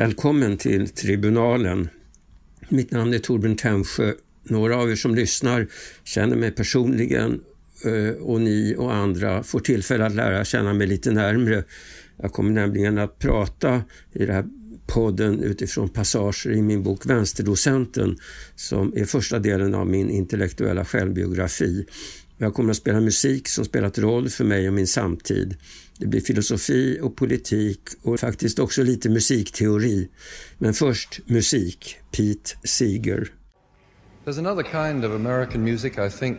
[0.00, 1.88] Välkommen till Tribunalen.
[2.68, 4.12] Mitt namn är Torbjörn Tännsjö.
[4.42, 5.66] Några av er som lyssnar
[6.04, 7.40] känner mig personligen
[7.84, 11.64] eh, och ni och andra får tillfälle att lära känna mig lite närmre.
[12.16, 14.44] Jag kommer nämligen att prata i den här
[14.86, 18.18] podden utifrån passager i min bok Vänsterdocenten
[18.56, 21.86] som är första delen av min intellektuella självbiografi.
[22.38, 25.56] Jag kommer att spela musik som spelat roll för mig och min samtid.
[26.00, 30.08] Det blir filosofi och politik och faktiskt också lite musikteori.
[30.58, 33.32] Men först musik, Pete Seeger.
[34.24, 36.38] There's another kind of American music I think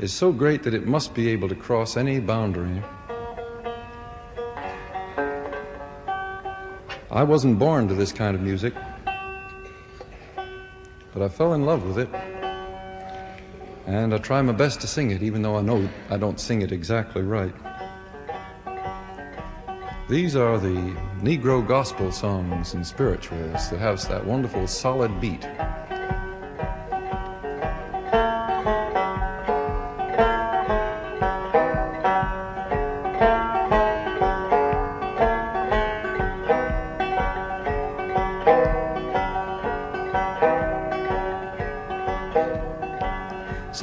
[0.00, 2.82] is so great that it must be able to cross any boundary.
[7.10, 8.74] I wasn't born to this kind of music,
[11.14, 12.31] but I fell in love with it.
[13.86, 16.62] And I try my best to sing it, even though I know I don't sing
[16.62, 17.54] it exactly right.
[20.08, 25.46] These are the Negro gospel songs and spirituals that have that wonderful solid beat.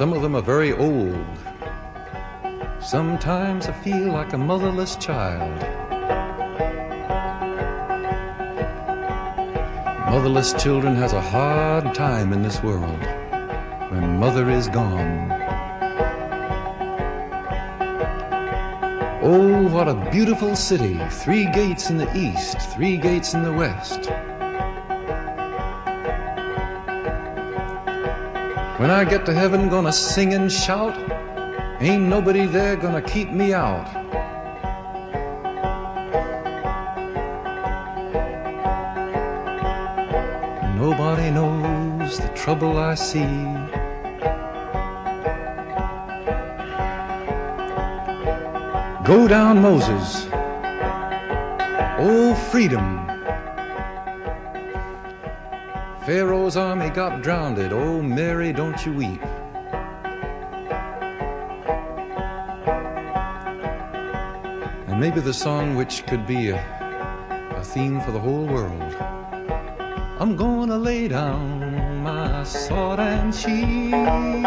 [0.00, 1.26] Some of them are very old.
[2.80, 5.60] Sometimes I feel like a motherless child.
[10.10, 13.04] Motherless children has a hard time in this world
[13.90, 15.30] when mother is gone.
[19.22, 20.98] Oh, what a beautiful city.
[21.10, 24.10] Three gates in the east, three gates in the west.
[28.80, 30.96] When I get to heaven, gonna sing and shout.
[31.82, 33.84] Ain't nobody there gonna keep me out.
[40.76, 43.28] Nobody knows the trouble I see.
[49.04, 50.26] Go down, Moses.
[51.98, 53.09] Oh, freedom.
[56.10, 57.56] Pharaoh's army got drowned.
[57.72, 59.22] Oh, Mary, don't you weep.
[64.88, 66.58] And maybe the song which could be a,
[67.56, 68.92] a theme for the whole world.
[70.18, 74.42] I'm gonna lay down my sword and shield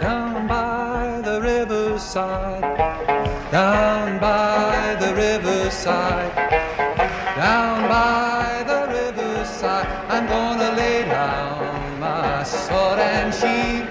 [0.00, 2.62] down by the riverside,
[3.50, 6.34] down by the riverside,
[7.36, 8.31] down by
[13.32, 13.81] 心。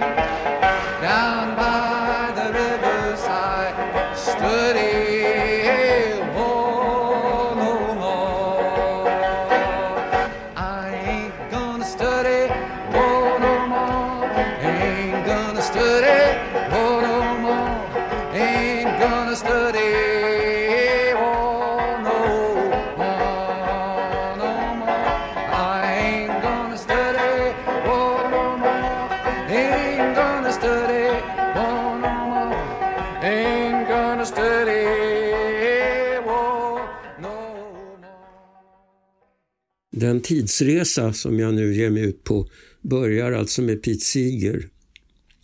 [40.22, 42.50] Den tidsresa som jag nu ger mig ut på
[42.82, 44.68] börjar alltså med Pete Seeger.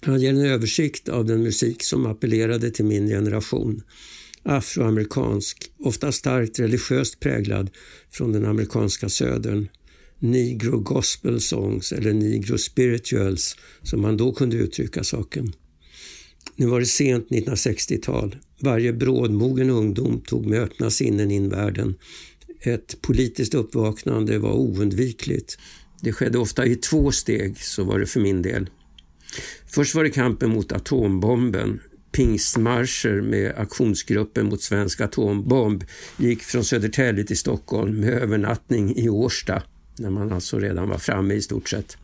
[0.01, 3.81] Han ger en översikt av den musik som appellerade till min generation.
[4.43, 7.69] Afroamerikansk, ofta starkt religiöst präglad
[8.11, 9.67] från den amerikanska södern.
[10.19, 15.53] Negro gospel songs eller negro spirituals som man då kunde uttrycka saken.
[16.55, 18.35] Nu var det sent 1960-tal.
[18.59, 21.95] Varje brådmogen ungdom tog med öppna sinnen in världen.
[22.61, 25.57] Ett politiskt uppvaknande var oundvikligt.
[26.01, 28.69] Det skedde ofta i två steg, så var det för min del.
[29.67, 31.79] Först var det kampen mot atombomben.
[32.11, 35.83] Pingstmarscher med aktionsgruppen mot svensk atombomb
[36.17, 39.63] gick från Södertälje till Stockholm med övernattning i Årsta
[39.99, 41.97] när man alltså redan var framme i stort sett.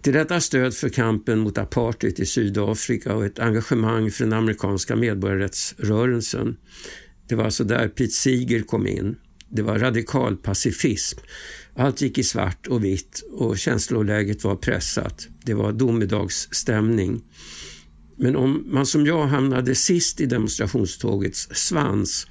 [0.00, 4.96] Till detta stöd för kampen mot apartheid i Sydafrika och ett engagemang för den amerikanska
[4.96, 6.56] medborgarrättsrörelsen.
[7.28, 9.16] Det var alltså där Pete Seeger kom in.
[9.54, 11.18] Det var radikal pacifism.
[11.74, 15.28] Allt gick i svart och vitt och känsloläget var pressat.
[15.44, 17.22] Det var domedagsstämning.
[18.16, 22.26] Men om man som jag hamnade sist i demonstrationstågets svans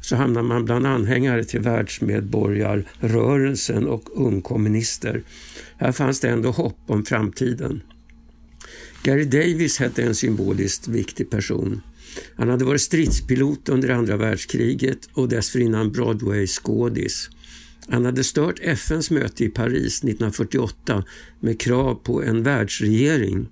[0.00, 5.22] så hamnar man bland anhängare till världsmedborgarrörelsen och ungkommunister.
[5.76, 7.82] Här fanns det ändå hopp om framtiden.
[9.02, 11.80] Gary Davis hette en symboliskt viktig person.
[12.36, 17.30] Han hade varit stridspilot under andra världskriget och dessförinnan Broadway-skådis.
[17.88, 21.04] Han hade stört FNs möte i Paris 1948
[21.40, 23.48] med krav på en världsregering.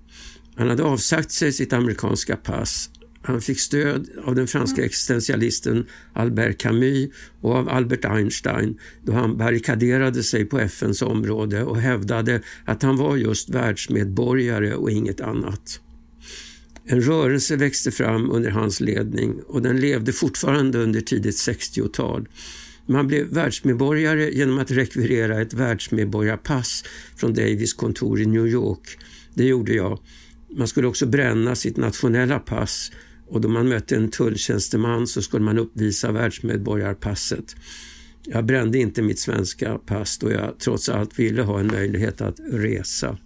[0.55, 2.89] Han hade avsagt sig sitt amerikanska pass.
[3.21, 4.85] Han fick stöd av den franska mm.
[4.85, 7.09] existentialisten Albert Camus
[7.41, 12.97] och av Albert Einstein då han barrikaderade sig på FNs område och hävdade att han
[12.97, 15.79] var just världsmedborgare och inget annat.
[16.87, 22.27] En rörelse växte fram under hans ledning och den levde fortfarande under tidigt 60-tal.
[22.85, 26.83] Man blev världsmedborgare genom att rekvirera ett världsmedborgarpass
[27.15, 28.97] från Davis kontor i New York.
[29.33, 29.99] Det gjorde jag.
[30.57, 32.91] Man skulle också bränna sitt nationella pass
[33.27, 37.55] och då man mötte en tulltjänsteman så skulle man uppvisa världsmedborgarpasset.
[38.23, 42.39] Jag brände inte mitt svenska pass då jag trots allt ville ha en möjlighet att
[42.51, 43.17] resa.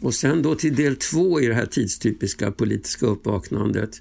[0.00, 4.00] Och sen då till del två i det här tidstypiska politiska uppvaknandet.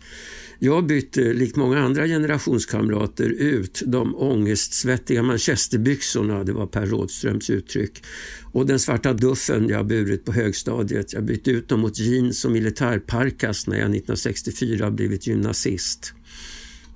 [0.60, 8.04] Jag bytte, likt många andra generationskamrater, ut de ångestsvettiga manchesterbyxorna, det var Per Rådströms uttryck,
[8.52, 11.14] och den svarta duffen jag burit på högstadiet.
[11.14, 16.14] Jag bytte ut dem mot jeans och militärparkas när jag 1964 blivit gymnasist.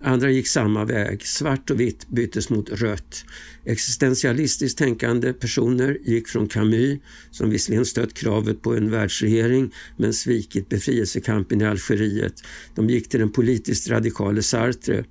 [0.01, 1.27] Andra gick samma väg.
[1.27, 3.25] Svart och vitt byttes mot rött.
[3.65, 6.99] Existentialistiskt tänkande personer gick från Camus,
[7.31, 12.33] som visserligen stött kravet på en världsregering men svikit befrielsekampen i Algeriet.
[12.75, 15.05] De gick till den politiskt radikale Sartre.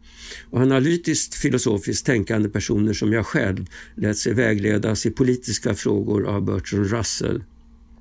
[0.50, 3.66] Och analytiskt filosofiskt tänkande personer som jag själv
[3.96, 7.42] lät sig vägledas i politiska frågor av Bertrand Russell.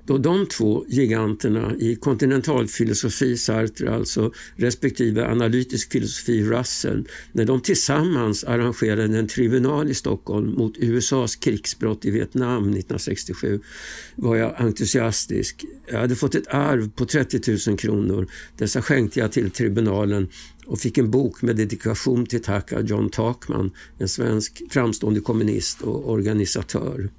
[0.06, 8.44] Då de två giganterna i kontinentalfilosofi, Sartre alltså, respektive analytisk filosofi, Russell, när de tillsammans
[8.44, 13.60] arrangerade en tribunal i Stockholm mot USAs krigsbrott i Vietnam 1967
[14.16, 15.64] var jag entusiastisk.
[15.86, 18.28] Jag hade fått ett arv på 30 000 kronor.
[18.58, 20.28] Dessa skänkte jag till tribunalen
[20.66, 25.82] och fick en bok med dedikation till tack av John Takman, en svensk framstående kommunist
[25.82, 27.10] och organisatör.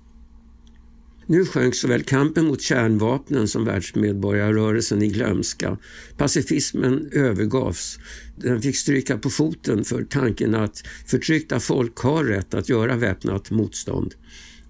[1.27, 5.77] Nu sjönk såväl kampen mot kärnvapnen som världsmedborgarrörelsen i glömska.
[6.17, 7.99] Pacifismen övergavs.
[8.35, 13.51] Den fick stryka på foten för tanken att förtryckta folk har rätt att göra väpnat
[13.51, 14.15] motstånd.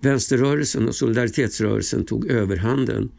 [0.04, 3.12] Vänsterrörelsen och solidaritetsrörelsen tog överhanden.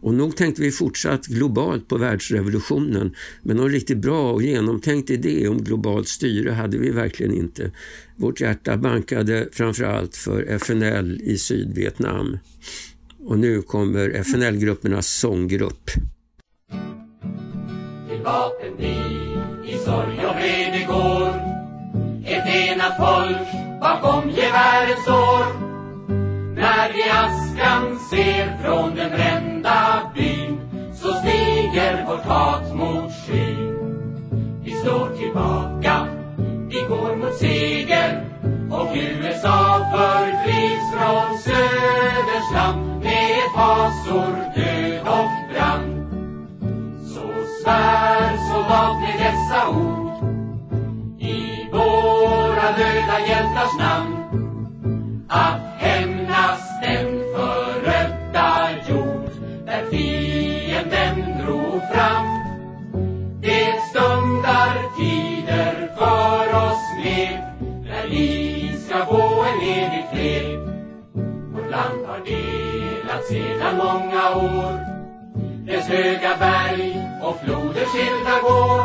[0.00, 5.48] Och nog tänkte vi fortsatt globalt på världsrevolutionen men någon riktigt bra och genomtänkt idé
[5.48, 7.70] om globalt styre hade vi verkligen inte.
[8.16, 12.38] Vårt hjärta bankade framförallt för FNL i Sydvietnam.
[13.24, 15.90] Och nu kommer FNL-gruppernas sånggrupp.
[18.08, 18.94] Till vapenby
[19.66, 21.28] i sorg och vrede går
[22.26, 23.48] ett enat folk
[23.80, 25.73] bakom gevären står
[26.64, 30.60] när vi askan ser från den brända byn
[30.94, 33.74] så stiger vårt hat mot skyn.
[34.64, 36.06] Vi slår tillbaka,
[36.68, 38.24] vi går mot seger
[38.70, 45.90] och USA förflygs från söders land med fasor, död och brand.
[47.14, 47.26] Så
[47.62, 50.04] svär soldat med dessa ord
[51.20, 54.13] i våra döda hjältars namn
[73.34, 74.72] sedan många år
[75.66, 78.84] dess höga berg och floder skilda går.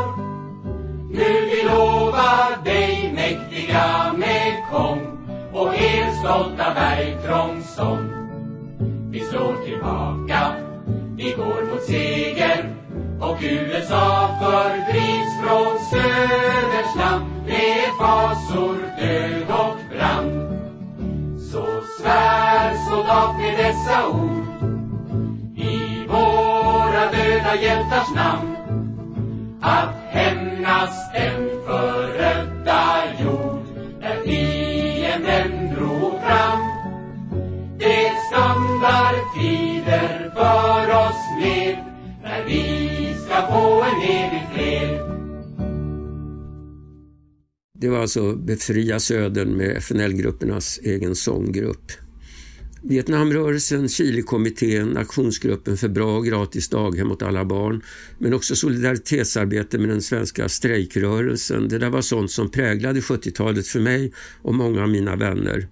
[1.11, 5.01] Nu vi lovar dig mäktiga Mekong
[5.53, 8.09] och er stolta bergtrångsång.
[9.11, 10.55] Vi slår tillbaka,
[11.17, 12.75] vi går mot seger
[13.19, 20.49] och USA fördrivs från söders land med fasor, död och brand.
[21.39, 21.65] Så
[21.99, 22.48] svär
[22.89, 24.45] soldat med dessa ord
[25.57, 28.55] i våra döda hjältars namn
[29.61, 32.83] att hämnas den förödda
[33.23, 33.65] jord
[34.01, 36.59] När fienden drog fram.
[37.79, 41.77] Det stundar tider för oss med
[42.23, 44.99] när vi ska få en evig fred.
[47.79, 52.08] Det var alltså Befria Södern med FNL-gruppernas egen sånggrupp.
[52.81, 57.81] Vietnamrörelsen, Chilekommittén, Aktionsgruppen för bra och gratis daghem åt alla barn
[58.17, 61.67] men också solidaritetsarbete med den svenska strejkrörelsen.
[61.67, 65.67] Det där var sånt som präglade 70-talet för mig och många av mina vänner.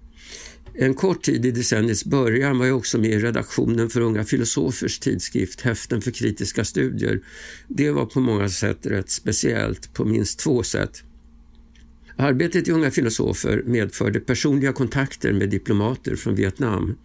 [0.74, 4.98] En kort tid i decenniets början var jag också med i redaktionen för Unga filosofers
[4.98, 7.20] tidskrift Häften för kritiska studier.
[7.68, 11.02] Det var på många sätt rätt speciellt, på minst två sätt.
[12.20, 16.96] Arbetet i Unga filosofer medförde personliga kontakter med diplomater från Vietnam.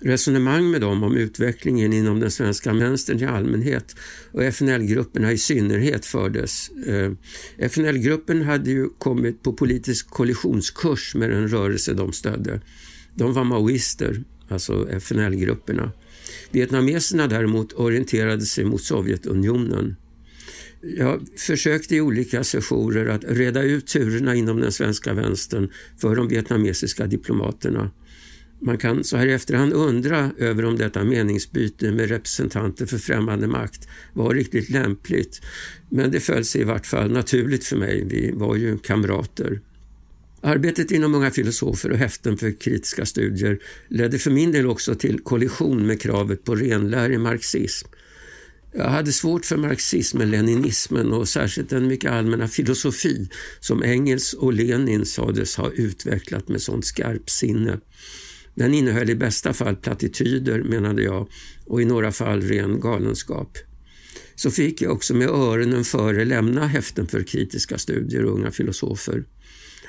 [0.00, 3.96] Resonemang med dem om utvecklingen inom den svenska vänstern i allmänhet
[4.32, 6.70] och FNL-grupperna i synnerhet fördes.
[6.70, 7.12] Eh,
[7.58, 12.60] FNL-gruppen hade ju kommit på politisk kollisionskurs med den rörelse de stödde.
[13.14, 15.92] De var maoister, alltså FNL-grupperna.
[16.50, 19.96] Vietnameserna däremot orienterade sig mot Sovjetunionen.
[20.82, 26.28] Jag försökte i olika sessioner att reda ut turerna inom den svenska vänstern för de
[26.28, 27.90] vietnamesiska diplomaterna.
[28.60, 33.46] Man kan så här i efterhand undra över om detta meningsbyte med representanter för främmande
[33.46, 35.40] makt var riktigt lämpligt.
[35.88, 38.04] Men det föll sig i vart fall naturligt för mig.
[38.04, 39.60] Vi var ju kamrater.
[40.40, 43.58] Arbetet inom Unga filosofer och häften för kritiska studier
[43.88, 47.88] ledde för min del också till kollision med kravet på renlärig marxism.
[48.74, 53.28] Jag hade svårt för marxismen, leninismen och särskilt den mycket allmänna filosofi
[53.60, 57.78] som Engels och Lenin sades ha utvecklat med sånt skarpsinne.
[58.54, 61.28] Den innehöll i bästa fall plattityder, menade jag,
[61.66, 63.58] och i några fall ren galenskap.
[64.34, 69.24] Så fick jag också med öronen före lämna häften för kritiska studier och unga filosofer.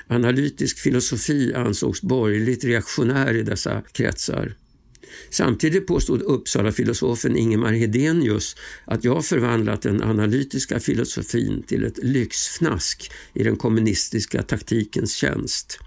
[0.06, 4.54] Analytisk filosofi ansågs borgerligt reaktionär i dessa kretsar.
[5.30, 13.42] Samtidigt påstod Uppsala-filosofen Ingemar Hedenius att jag förvandlat den analytiska filosofin till ett lyxfnask i
[13.42, 15.78] den kommunistiska taktikens tjänst.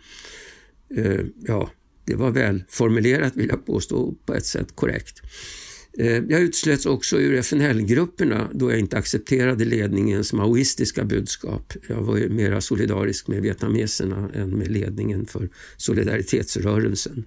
[0.98, 1.72] Eh, ja,
[2.06, 5.22] det var väl formulerat vill jag påstå, på ett sätt korrekt.
[6.00, 11.74] Eh, jag utslöts också ur FNL-grupperna då jag inte accepterade ledningens maoistiska budskap.
[11.88, 17.26] Jag var ju mera solidarisk med vietnameserna än med ledningen för solidaritetsrörelsen.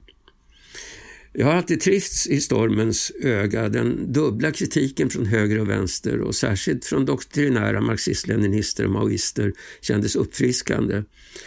[1.32, 6.34] Jag har alltid trivts i stormens öga, den dubbla kritiken från höger och vänster och
[6.34, 11.02] särskilt från doktrinära marxist-leninister och maoister kändes uppfriskande.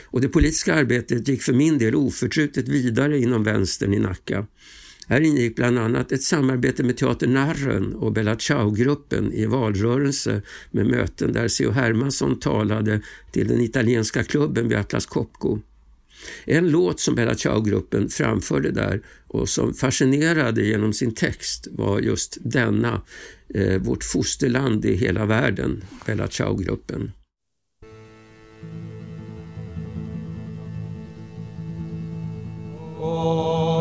[0.05, 4.47] Och det politiska arbetet gick för min del oförtrutet vidare inom vänstern i Nacka.
[5.07, 10.85] Här ingick bland annat ett samarbete med Teater Narren och Bella Ciao-gruppen i valrörelse med
[10.85, 11.71] möten där C.H.
[11.71, 15.59] Hermansson talade till den italienska klubben vid Atlas Copco.
[16.45, 22.37] En låt som Bella Ciao-gruppen framförde där och som fascinerade genom sin text var just
[22.41, 23.01] denna,
[23.53, 27.11] eh, Vårt fosterland i hela världen, Bella Ciao-gruppen.
[32.99, 33.72] Oh.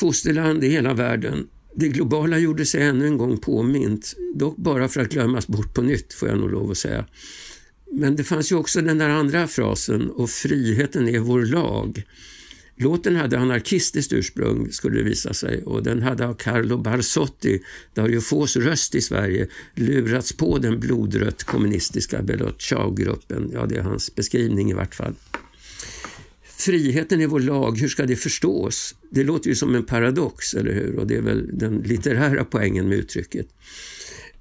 [0.00, 1.46] Fosterland i hela världen.
[1.74, 5.82] Det globala gjorde sig ännu en gång påmint, dock bara för att glömmas bort på
[5.82, 7.04] nytt får jag nog lov att säga.
[7.92, 12.02] Men det fanns ju också den där andra frasen, och friheten är vår lag.
[12.76, 17.62] Låten hade anarkistiskt ursprung, skulle det visa sig, och den hade av Carlo Barsotti,
[17.94, 22.62] Dario Fås röst i Sverige, lurats på den blodrött kommunistiska Belot
[22.96, 25.14] gruppen Ja, det är hans beskrivning i vart fall.
[26.60, 28.94] Friheten är vår lag, hur ska det förstås?
[29.10, 30.96] Det låter ju som en paradox, eller hur?
[30.96, 33.46] Och det är väl den litterära poängen med uttrycket.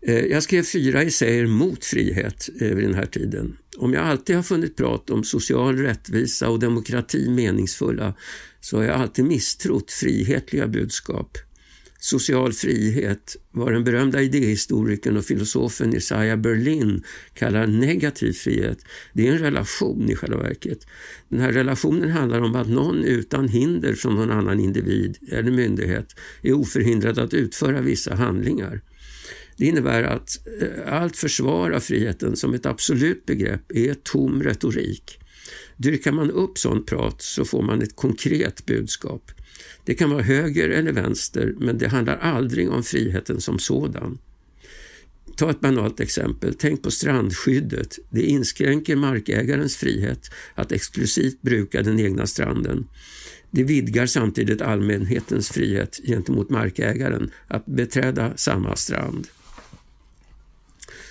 [0.02, 3.58] Eh, jag skrev fyra essäer mot frihet eh, vid den här tiden.
[3.78, 8.16] Om jag alltid har funnit prat om social rättvisa och demokrati meningsfulla
[8.62, 11.38] så har jag alltid misstrott frihetliga budskap.
[12.02, 17.04] Social frihet, vad den berömda idéhistorikern och filosofen Isaiah Berlin
[17.34, 20.88] kallar negativ frihet, det är en relation i själva verket.
[21.30, 26.16] Den här relationen handlar om att någon utan hinder från någon annan individ eller myndighet
[26.42, 28.82] är oförhindrad att utföra vissa handlingar.
[29.58, 35.20] Det innebär att eh, allt försvar av friheten som ett absolut begrepp är tom retorik.
[35.78, 39.32] Dyrkar man upp sånt prat så får man ett konkret budskap.
[39.86, 44.18] Det kan vara höger eller vänster, men det handlar aldrig om friheten som sådan.
[45.38, 46.54] Ta ett banalt exempel.
[46.54, 48.00] Tänk på strandskyddet.
[48.10, 52.88] Det inskränker markägarens frihet att exklusivt bruka den egna stranden.
[53.52, 59.28] Det vidgar samtidigt allmänhetens frihet gentemot markägaren att beträda samma strand.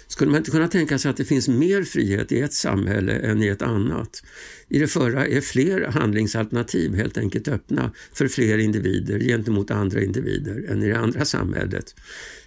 [0.09, 3.43] Skulle man inte kunna tänka sig att det finns mer frihet i ett samhälle än
[3.43, 4.23] i ett annat?
[4.69, 10.71] I det förra är fler handlingsalternativ helt enkelt öppna för fler individer gentemot andra individer
[10.71, 11.95] än i det andra samhället.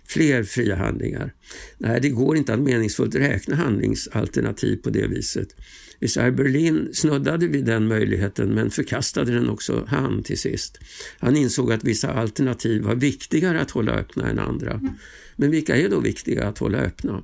[0.06, 1.34] Fler fria handlingar.
[1.78, 5.56] Nej, det går inte att meningsfullt räkna handlingsalternativ på det viset.
[6.00, 10.80] I Berlin snuddade vid den möjligheten men förkastade den också han till sist.
[11.20, 14.82] Han insåg att vissa alternativ var viktigare att hålla öppna än andra.
[15.36, 17.24] Men vilka är då viktiga att hålla öppna?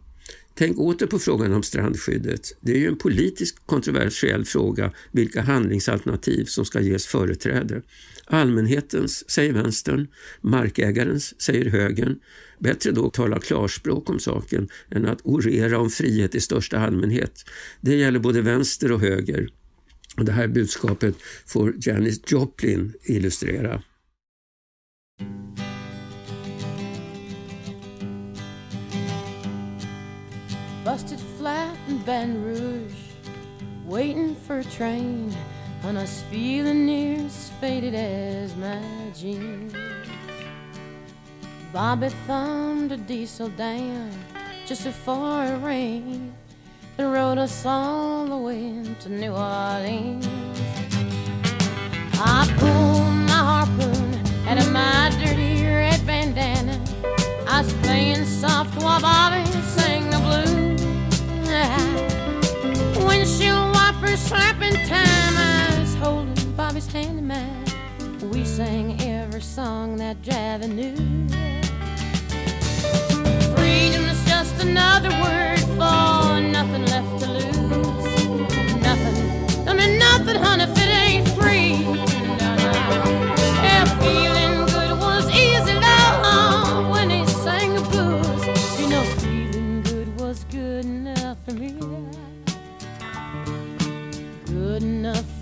[0.57, 2.57] Tänk åter på frågan om strandskyddet.
[2.61, 7.81] Det är ju en politiskt kontroversiell fråga vilka handlingsalternativ som ska ges företräde.
[8.25, 10.07] Allmänhetens, säger vänstern,
[10.41, 12.19] markägarens, säger högern.
[12.59, 17.45] Bättre då att tala klarspråk om saken än att orera om frihet i största allmänhet.
[17.81, 19.49] Det gäller både vänster och höger.
[20.17, 21.15] Och det här budskapet
[21.45, 23.83] får Janis Joplin illustrera.
[30.87, 32.93] Busted flat in Baton Rouge,
[33.85, 35.35] waiting for a train,
[35.83, 38.81] and us feeling near as faded as my
[39.13, 39.73] jeans.
[41.73, 44.11] Bobby thumbed a diesel down
[44.65, 46.33] just before it rained
[46.97, 50.25] and rode us all the way to New Orleans.
[52.13, 54.13] I pulled my harpoon
[54.47, 56.79] out of my dirty red bandana.
[57.45, 59.46] I was playing soft while Bobby
[64.27, 65.37] slapping time.
[65.37, 67.65] I was holding Bobby's hand in mine.
[68.31, 70.95] We sang every song that Javi knew.
[73.55, 76.41] Freedom's just another word for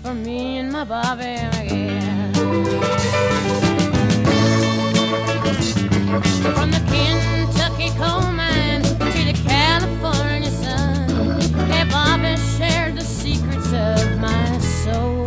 [0.06, 2.32] for me and my Bobby again.
[6.54, 11.40] From the Kentucky coal mine to the California sun,
[11.72, 15.25] hey, Bobby shared the secrets of my soul.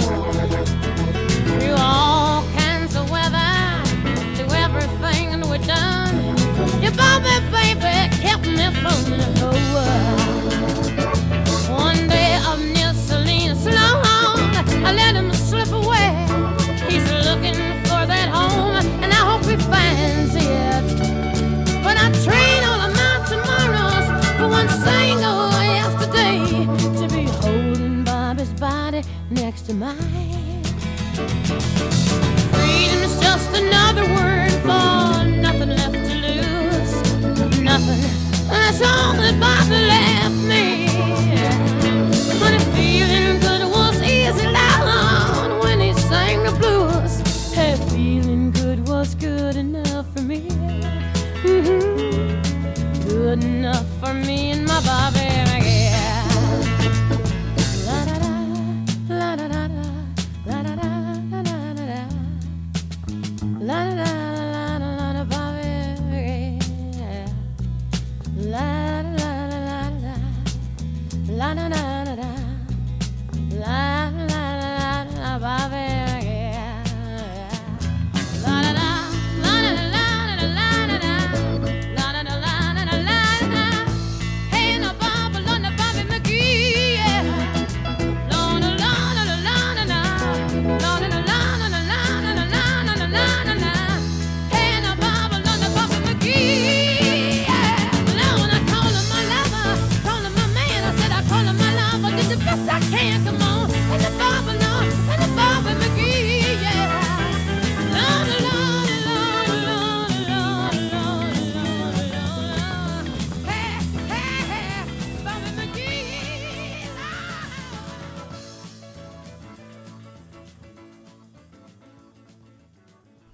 [38.82, 40.88] Left me.
[42.40, 44.48] But if feeling good was easy
[45.62, 47.54] when he sang the blues.
[47.54, 50.40] Hey, feeling good was good enough for me.
[51.44, 51.80] Mhm.
[53.08, 54.52] Good enough for me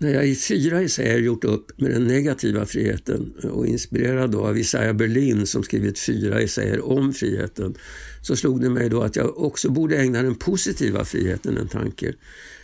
[0.05, 4.57] När jag i fyra essäer gjort upp med den negativa friheten och inspirerad då av
[4.57, 7.75] Isaiah Berlin som skrivit fyra essäer om friheten
[8.21, 12.13] så slog det mig då att jag också borde ägna den positiva friheten en tanke.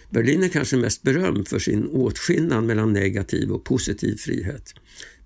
[0.09, 4.73] Berlin är kanske mest berömd för sin åtskillnad mellan negativ och positiv frihet.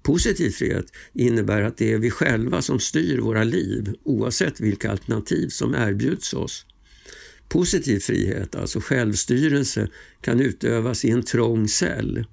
[0.04, 5.48] Positiv frihet innebär att det är vi själva som styr våra liv oavsett vilka alternativ
[5.48, 6.66] som erbjuds oss.
[7.50, 9.88] Positiv frihet, alltså självstyrelse,
[10.22, 12.26] kan utövas i en trång cell.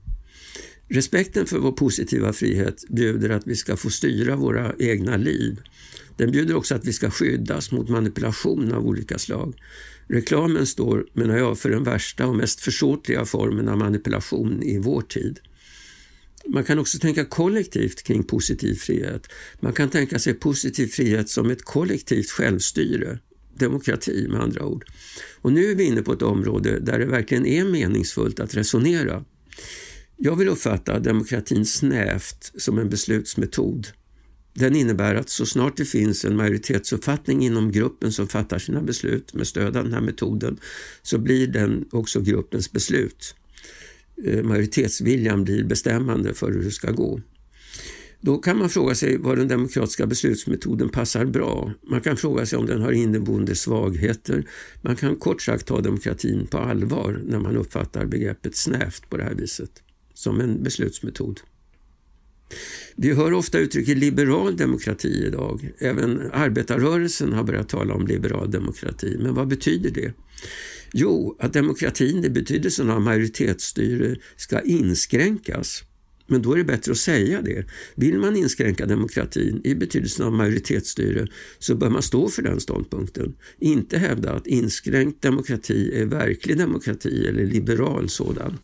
[0.89, 5.61] Respekten för vår positiva frihet bjuder att vi ska få styra våra egna liv.
[6.17, 9.55] Den bjuder också att vi ska skyddas mot manipulation av olika slag.
[10.09, 15.03] Reklamen står, menar jag, för den värsta och mest försåtliga formen av manipulation i vår
[15.03, 15.41] tid.
[16.47, 19.29] Man kan också tänka kollektivt kring positiv frihet.
[19.61, 23.19] Man kan tänka sig positiv frihet som ett kollektivt självstyre
[23.55, 24.85] demokrati med andra ord.
[25.41, 29.25] Och nu är vi inne på ett område där det verkligen är meningsfullt att resonera.
[30.17, 33.87] Jag vill uppfatta demokratin snävt som en beslutsmetod.
[34.55, 39.35] Den innebär att så snart det finns en majoritetsuppfattning inom gruppen som fattar sina beslut
[39.35, 40.59] med stöd av den här metoden
[41.03, 43.35] så blir den också gruppens beslut.
[44.25, 47.21] Eh, majoritetsviljan blir bestämmande för hur det ska gå.
[48.25, 51.73] Då kan man fråga sig var den demokratiska beslutsmetoden passar bra.
[51.91, 54.49] Man kan fråga sig om den har inneboende svagheter.
[54.83, 59.23] Man kan kort sagt ta demokratin på allvar när man uppfattar begreppet snävt på det
[59.23, 59.71] här viset,
[60.15, 61.41] som en beslutsmetod.
[62.97, 65.71] Vi hör ofta uttrycket liberal demokrati idag.
[65.79, 69.17] Även arbetarrörelsen har börjat tala om liberal demokrati.
[69.21, 70.13] Men vad betyder det?
[70.93, 75.85] Jo, att demokratin i betydelsen av majoritetsstyre ska inskränkas
[76.33, 77.65] men då är det bättre att säga det.
[77.95, 81.27] Vill man inskränka demokratin i betydelsen av majoritetsstyre
[81.59, 83.35] så bör man stå för den ståndpunkten.
[83.59, 88.59] Inte hävda att inskränkt demokrati är verklig demokrati eller liberal sådan.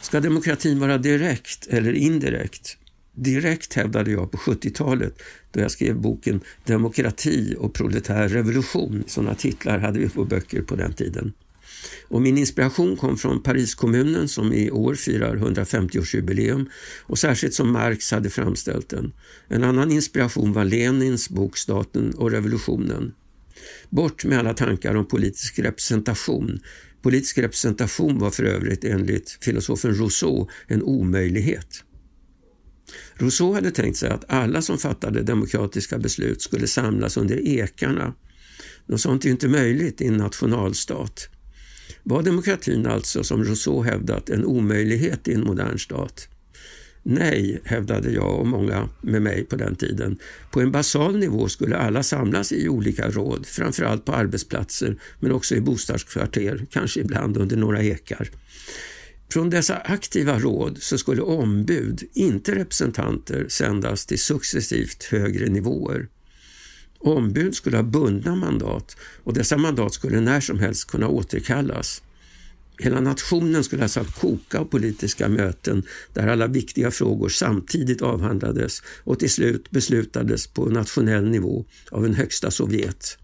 [0.00, 2.76] Ska demokratin vara direkt eller indirekt?
[3.14, 9.04] Direkt hävdade jag på 70-talet då jag skrev boken Demokrati och proletär revolution.
[9.06, 11.32] Sådana titlar hade vi på böcker på den tiden.
[12.08, 16.66] Och min inspiration kom från Pariskommunen som i år firar 150-årsjubileum
[17.02, 19.12] och särskilt som Marx hade framställt den.
[19.48, 23.12] En annan inspiration var Lenins bok Staten och revolutionen.
[23.90, 26.60] Bort med alla tankar om politisk representation.
[27.02, 31.84] Politisk representation var för övrigt enligt filosofen Rousseau en omöjlighet.
[33.14, 38.14] Rousseau hade tänkt sig att alla som fattade demokratiska beslut skulle samlas under ekarna.
[38.86, 41.28] Något sånt är inte möjligt i en nationalstat.
[42.02, 46.28] Var demokratin alltså, som Rousseau hävdat, en omöjlighet i en modern stat?
[47.02, 50.18] Nej, hävdade jag och många med mig på den tiden.
[50.50, 55.54] På en basal nivå skulle alla samlas i olika råd, framförallt på arbetsplatser men också
[55.54, 58.30] i bostadskvarter, kanske ibland under några ekar.
[59.32, 66.08] Från dessa aktiva råd så skulle ombud, inte representanter, sändas till successivt högre nivåer.
[67.04, 72.02] Ombud skulle ha bundna mandat och dessa mandat skulle när som helst kunna återkallas.
[72.78, 79.18] Hela nationen skulle alltså koka av politiska möten där alla viktiga frågor samtidigt avhandlades och
[79.18, 83.18] till slut beslutades på nationell nivå av en högsta Sovjet.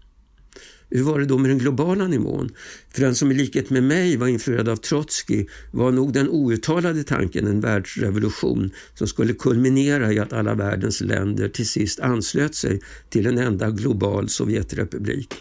[0.91, 2.49] Hur var det då med den globala nivån?
[2.89, 7.03] För den som i likhet med mig var influerad av Trotsky var nog den outtalade
[7.03, 12.81] tanken en världsrevolution som skulle kulminera i att alla världens länder till sist anslöt sig
[13.09, 15.33] till en enda global Sovjetrepublik.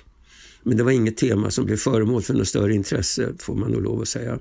[0.63, 3.83] Men det var inget tema som blev föremål för något större intresse, får man nog
[3.83, 4.39] lov att säga.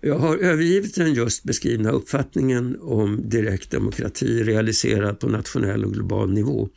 [0.00, 6.32] Jag har övergivit den just beskrivna uppfattningen om direkt demokrati realiserad på nationell och global
[6.32, 6.68] nivå.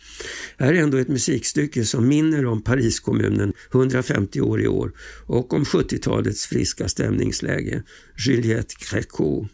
[0.58, 4.92] Här är ändå ett musikstycke som minner om Pariskommunen 150 år i år
[5.26, 7.84] och om 70-talets friska stämningsläge.
[8.28, 9.48] Juliette Gréco.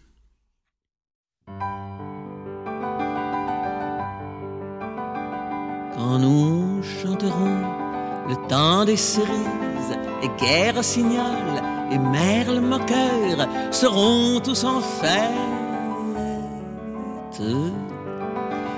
[5.97, 7.61] quand nous chanterons
[8.29, 15.32] le temps des cerises et guerre signal et merle moqueur seront tous en fête.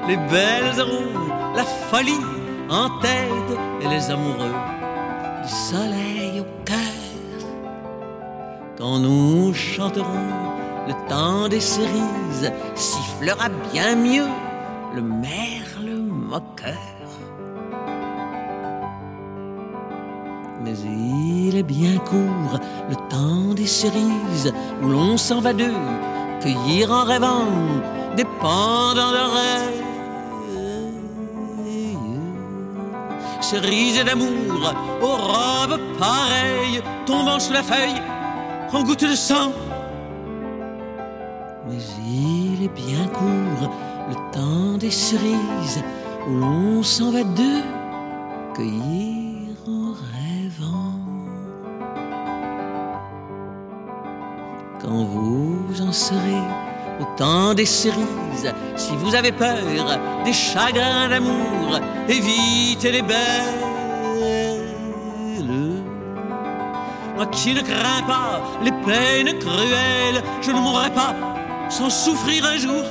[0.08, 2.26] Les belles auront la folie
[2.70, 4.56] en tête et les amoureux
[5.44, 6.78] du soleil au cœur.
[8.78, 10.30] Quand nous chanterons
[10.88, 14.28] le temps des cerises, sifflera bien mieux
[14.96, 16.99] le merle moqueur.
[20.64, 25.74] Mais il est bien court le temps des cerises où l'on s'en va d'eux
[26.42, 27.46] cueillir en rêvant
[28.18, 29.84] des pendants d'oreilles.
[33.42, 38.02] Cerises d'amour aux robes pareilles tombant sur la feuille
[38.74, 39.52] en gouttes de sang.
[41.68, 43.72] Mais il est bien court
[44.10, 45.84] le temps des cerises
[46.28, 47.64] où l'on s'en va d'eux
[48.56, 49.19] cueillir
[54.90, 56.42] Quand vous en serez
[57.00, 59.60] au temps des cerises, si vous avez peur
[60.26, 63.60] des chagrins d'amour, évitez les belles.
[67.16, 71.14] Moi qui ne crains pas les peines cruelles, je ne mourrai pas
[71.70, 72.84] sans souffrir un jour.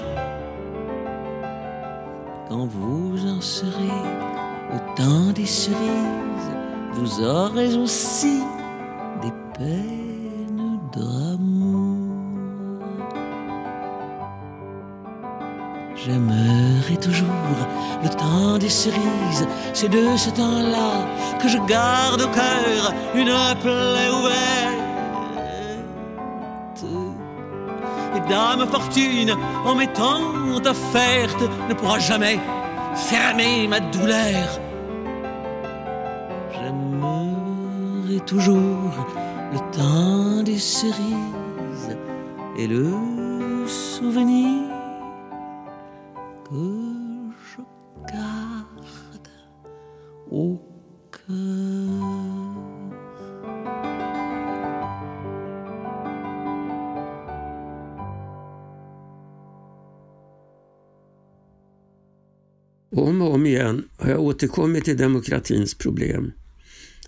[2.48, 4.04] Quand vous en serez
[4.72, 6.52] au temps des cerises,
[6.92, 8.40] vous aurez aussi
[9.20, 11.27] des peines d'amour.
[16.08, 17.28] J'aimerai toujours
[18.02, 21.06] le temps des cerises, c'est de ce temps-là
[21.38, 23.26] que je garde au cœur une
[23.60, 24.78] plaie ouverte.
[28.16, 30.32] Et dame fortune, en m'étant
[30.64, 32.40] offerte, ne pourra jamais
[32.94, 34.60] fermer ma douleur.
[36.54, 39.06] J'aimerai toujours
[39.52, 41.98] le temps des cerises
[42.56, 42.94] et le
[43.66, 44.67] souvenir
[46.50, 47.62] que je
[48.12, 49.28] garde
[50.30, 50.58] au
[51.12, 52.28] cœur.
[62.90, 66.32] Om och om igen har jag återkommit till demokratins problem.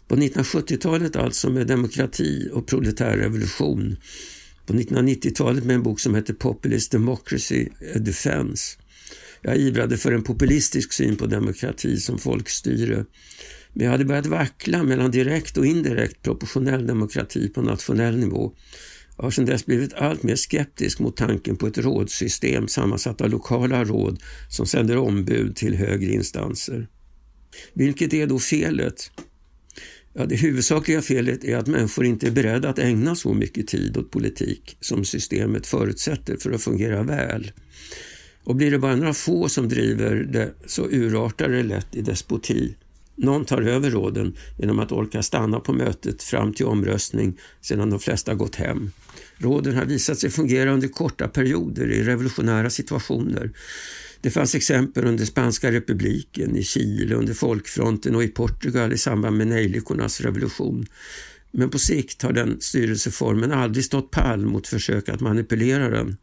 [0.09, 3.96] På 1970-talet alltså med demokrati och proletär revolution.
[4.66, 8.81] På 1990-talet med en bok som heter Populist Democracy a Defense.
[9.42, 13.05] Jag ivrade för en populistisk syn på demokrati som folkstyre.
[13.72, 18.53] Men jag hade börjat vackla mellan direkt och indirekt proportionell demokrati på nationell nivå.
[19.16, 23.31] Jag har sedan dess blivit allt mer skeptisk mot tanken på ett rådsystem sammansatt av
[23.31, 26.88] lokala råd som sänder ombud till högre instanser.
[27.74, 29.11] Vilket är då felet?
[30.14, 33.96] Ja, det huvudsakliga felet är att människor inte är beredda att ägna så mycket tid
[33.96, 37.53] åt politik som systemet förutsätter för att fungera väl.
[38.44, 42.74] Och blir det bara några få som driver det så urartar det lätt i despoti.
[43.16, 48.00] Någon tar över råden genom att orka stanna på mötet fram till omröstning sedan de
[48.00, 48.90] flesta gått hem.
[49.38, 53.50] Råden har visat sig fungera under korta perioder i revolutionära situationer.
[54.20, 59.37] Det fanns exempel under spanska republiken, i Chile, under folkfronten och i Portugal i samband
[59.37, 60.87] med nejlikornas revolution.
[61.53, 66.16] Men på sikt har den styrelseformen aldrig stått pall mot försök att manipulera den.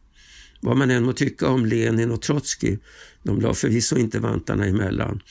[0.62, 2.80] Vad man än må tycka om Lenin och Trotskij,
[3.24, 5.22] de la förvisso inte vantarna emellan,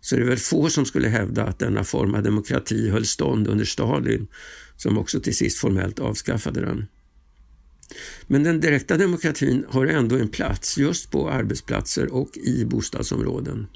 [0.00, 3.48] så är det väl få som skulle hävda att denna form av demokrati höll stånd
[3.48, 4.26] under Stalin,
[4.76, 6.86] som också till sist formellt avskaffade den.
[8.26, 13.66] Men den direkta demokratin har ändå en plats just på arbetsplatser och i bostadsområden.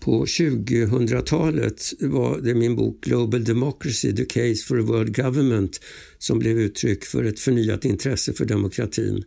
[0.00, 5.80] På 2000-talet var det min bok Global Democracy, The Case for a World Government
[6.18, 9.24] som blev uttryck för ett förnyat intresse för demokratin.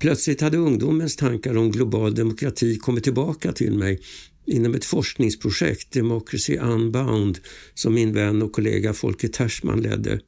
[0.00, 4.00] Plötsligt hade ungdomens tankar om global demokrati kommit tillbaka till mig
[4.46, 7.38] inom ett forskningsprojekt, Democracy Unbound,
[7.74, 10.20] som min vän och kollega Folke Tersman ledde.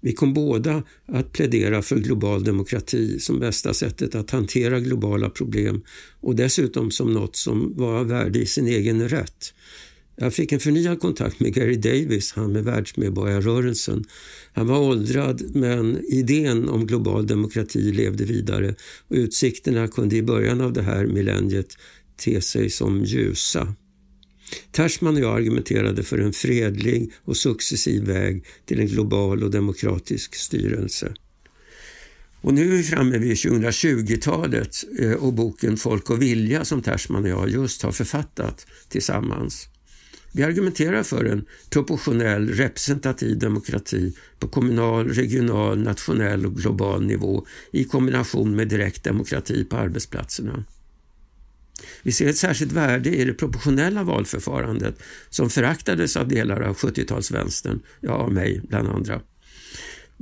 [0.00, 5.82] Vi kom båda att plädera för global demokrati som bästa sättet att hantera globala problem
[6.20, 9.54] och dessutom som något som var av värde i sin egen rätt.
[10.16, 14.04] Jag fick en förnyad kontakt med Gary Davis, han med världsmedborgarrörelsen.
[14.52, 18.74] Han var åldrad men idén om global demokrati levde vidare
[19.08, 21.76] och utsikterna kunde i början av det här millenniet
[22.16, 23.74] te sig som ljusa.
[24.72, 30.34] Tersman och jag argumenterade för en fredlig och successiv väg till en global och demokratisk
[30.34, 31.14] styrelse.
[32.40, 37.22] Och nu är vi framme vid 2020-talet eh, och boken Folk och vilja som Tersman
[37.22, 39.68] och jag just har författat tillsammans.
[40.34, 47.84] Vi argumenterar för en proportionell representativ demokrati på kommunal, regional, nationell och global nivå i
[47.84, 50.64] kombination med direkt demokrati på arbetsplatserna.
[52.02, 57.80] Vi ser ett särskilt värde i det proportionella valförfarandet som föraktades av delar av 70-talsvänstern,
[58.00, 59.20] ja, av mig bland andra.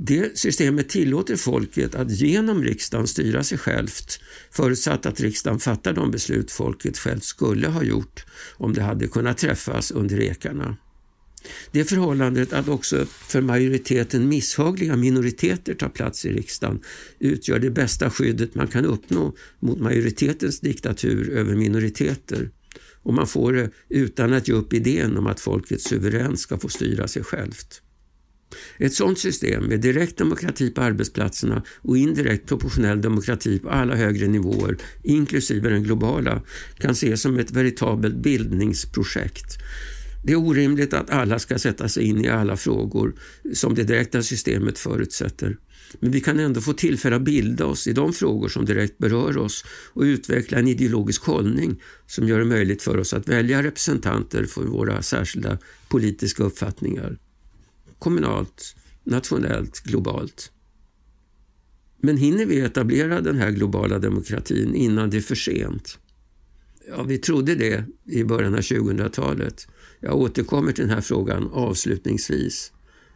[0.03, 4.19] Det systemet tillåter folket att genom riksdagen styra sig självt
[4.51, 8.25] förutsatt att riksdagen fattar de beslut folket självt skulle ha gjort
[8.57, 10.77] om det hade kunnat träffas under ekarna.
[11.71, 16.79] Det förhållandet att också för majoriteten misshagliga minoriteter tar plats i riksdagen
[17.19, 22.49] utgör det bästa skyddet man kan uppnå mot majoritetens diktatur över minoriteter.
[23.03, 26.69] Och man får det utan att ge upp idén om att folket suveränt ska få
[26.69, 27.81] styra sig självt.
[28.77, 34.27] Ett sådant system med direkt demokrati på arbetsplatserna och indirekt proportionell demokrati på alla högre
[34.27, 36.41] nivåer, inklusive den globala,
[36.77, 39.57] kan ses som ett veritabelt bildningsprojekt.
[40.23, 43.15] Det är orimligt att alla ska sätta sig in i alla frågor
[43.53, 45.57] som det direkta systemet förutsätter.
[45.99, 49.37] Men vi kan ändå få tillfälle att bilda oss i de frågor som direkt berör
[49.37, 54.45] oss och utveckla en ideologisk hållning som gör det möjligt för oss att välja representanter
[54.45, 55.57] för våra särskilda
[55.89, 57.17] politiska uppfattningar
[58.01, 60.51] kommunalt, nationellt, globalt.
[61.97, 65.99] Men hinner vi etablera den här globala demokratin innan det är för sent?
[66.87, 69.67] Ja, vi trodde det i början av 2000-talet.
[69.99, 72.71] Jag återkommer till den här frågan avslutningsvis.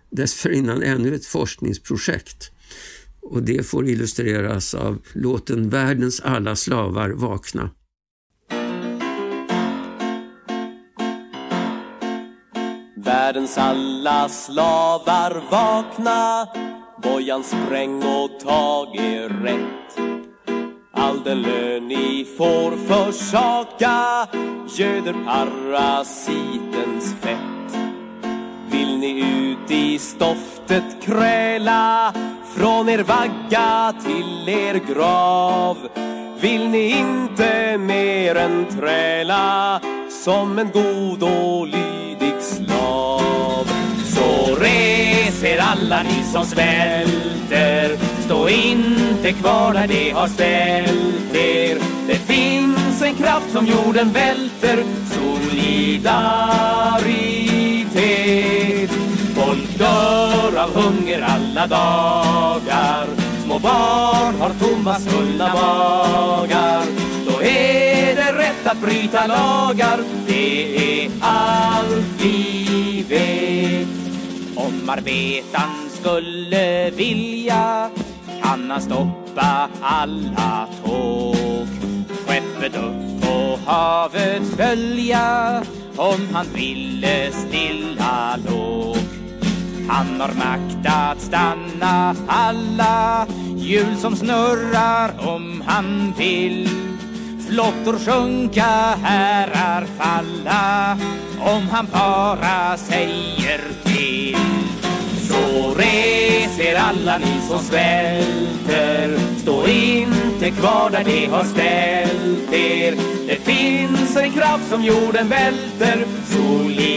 [0.10, 2.52] Dessförinnan ännu ett forskningsprojekt
[3.22, 7.70] och det får illustreras av låten Världens alla slavar vakna.
[13.26, 16.48] Världens alla slavar vakna.
[17.04, 20.00] Bojan spräng och tag er rätt.
[20.94, 24.28] All den lön ni får försaka.
[24.78, 27.80] Göder parasitens fett.
[28.72, 32.14] Vill ni ut i stoftet kräla?
[32.56, 35.78] Från er vagga till er grav.
[36.42, 39.82] Vill ni inte mer än träla?
[40.10, 41.68] Som en god och
[42.82, 43.68] av.
[44.06, 51.78] Så res er alla ni som svälter, stå inte kvar där det har ställt er.
[52.08, 54.84] Det finns en kraft som jorden välter,
[55.16, 56.66] solidaritet.
[59.36, 63.08] Folk dör av hunger alla dagar
[63.46, 66.86] Små barn har tomma svullna magar
[67.28, 72.65] Då är det rätt att bryta lagar Det är allt vi
[73.16, 73.88] vet
[74.56, 77.90] Om arbetaren skulle vilja
[78.42, 81.68] kan han stoppa alla tåg.
[82.26, 85.64] Skeppet upp på havet följa
[85.96, 88.98] om han ville stilla låg.
[89.90, 96.70] Han har makt att stanna alla hjul som snurrar om han vill.
[97.48, 100.98] Flottor sjunka, herrar falla
[101.40, 104.38] om han bara säger till.
[105.30, 112.96] Så res er alla ni som svälter Stå inte kvar där ni har ställt er
[113.28, 116.90] Det finns en kraft som jorden välter Solidaritet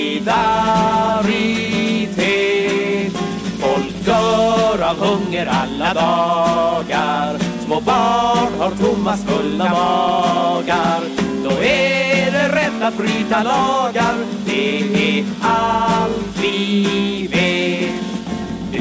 [3.60, 11.02] Folk dör av hunger alla dagar Små barn har tomma fulla magar.
[11.44, 14.14] Då är det rätt att bryta lagar.
[14.46, 14.78] Det
[15.18, 17.92] är allt vi vet.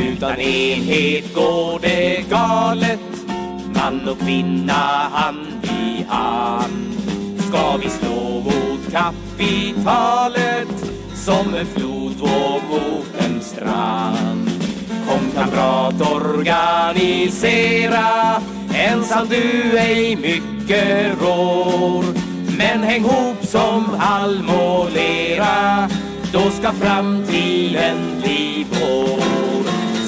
[0.02, 2.99] Utan enhet går det galet.
[3.76, 6.93] Man och kvinna hand i hand
[7.49, 10.68] Ska vi slå mot kapitalet
[11.16, 14.49] Som en flodvåg mot en strand?
[15.07, 17.18] Kom kamrat organisera
[18.78, 22.03] Ensam du ej mycket rår.
[22.57, 25.89] Men häng ihop som halm och lera
[26.34, 29.21] Då ska framtiden bli vår.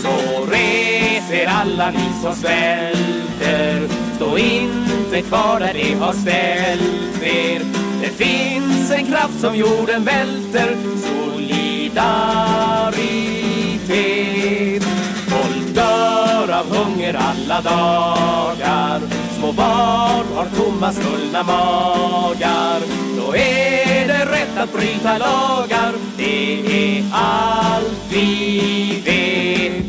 [0.01, 3.87] Så res er alla ni som svälter.
[4.15, 7.61] Stå inte kvar där det har ställt er.
[8.01, 10.75] Det finns en kraft som jorden välter.
[10.97, 12.69] Solidaritet
[16.59, 19.01] av hunger alla dagar.
[19.37, 22.81] Små barn har tomma svullna magar.
[23.17, 25.93] Då är det rätt att bryta lagar.
[26.17, 29.85] Det är allt vi vet.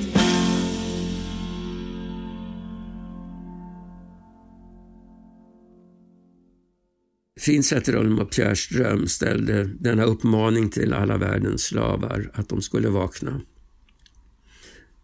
[7.41, 13.41] Finsätterholm och Pjärström ställde denna uppmaning till alla världens slavar att de skulle vakna.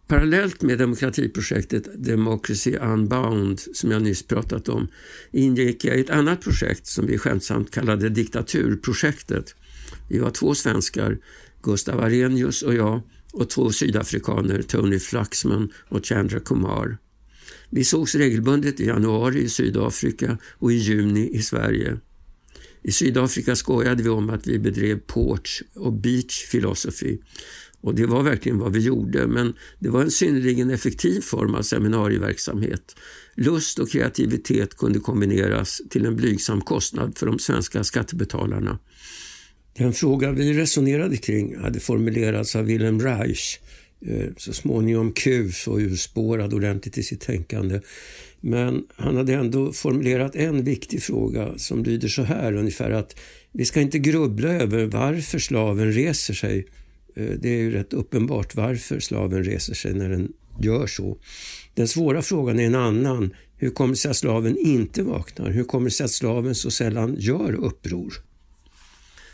[0.07, 4.87] Parallellt med demokratiprojektet Democracy Unbound som jag nyss pratat om
[5.31, 9.55] ingick jag i ett annat projekt som vi skämtsamt kallade diktaturprojektet.
[10.09, 11.17] Vi var två svenskar,
[11.61, 13.01] Gustav Arrhenius och jag
[13.33, 16.97] och två sydafrikaner, Tony Flaxman och Chandra Kumar.
[17.69, 21.97] Vi sågs regelbundet i januari i Sydafrika och i juni i Sverige.
[22.81, 27.17] I Sydafrika skojade vi om att vi bedrev porch och beach philosophy
[27.87, 31.61] och det var verkligen vad vi gjorde, men det var en synnerligen effektiv form av
[31.61, 32.95] seminarieverksamhet.
[33.35, 38.79] Lust och kreativitet kunde kombineras till en blygsam kostnad för de svenska skattebetalarna.
[39.77, 43.59] Den fråga vi resonerade kring hade formulerats av Wilhelm Reich,
[44.05, 47.81] eh, så småningom kus och urspårad ordentligt i sitt tänkande.
[48.41, 53.19] Men han hade ändå formulerat en viktig fråga som lyder så här ungefär att
[53.51, 56.67] vi ska inte grubbla över varför slaven reser sig
[57.17, 61.17] Eh, det är ju rätt uppenbart varför slaven reser sig när den gör så.
[61.73, 63.33] Den svåra frågan är en annan.
[63.57, 65.49] Hur kommer det sig att slaven inte vaknar?
[65.49, 68.13] Hur kommer det sig att slaven så sällan gör uppror?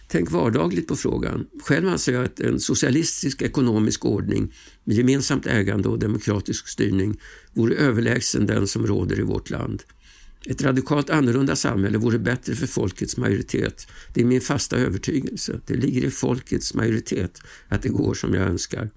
[0.08, 1.48] Tänk vardagligt på frågan.
[1.64, 4.54] Själv anser jag att en socialistisk ekonomisk ordning
[4.84, 7.20] med gemensamt ägande och demokratisk styrning
[7.54, 9.84] vore överlägsen den som råder i vårt land.
[10.46, 13.88] Ett radikalt annorlunda samhälle vore bättre för folkets majoritet.
[14.14, 15.60] Det är min fasta övertygelse.
[15.66, 18.90] Det ligger i folkets majoritet att det går som jag önskar.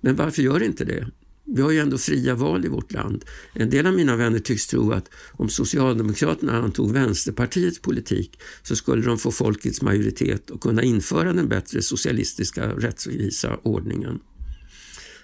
[0.00, 1.06] Men varför gör det inte det?
[1.44, 3.24] Vi har ju ändå fria val i vårt land.
[3.54, 9.02] En del av mina vänner tycks tro att om Socialdemokraterna antog Vänsterpartiets politik så skulle
[9.02, 14.20] de få folkets majoritet och kunna införa den bättre socialistiska rättvisa ordningen.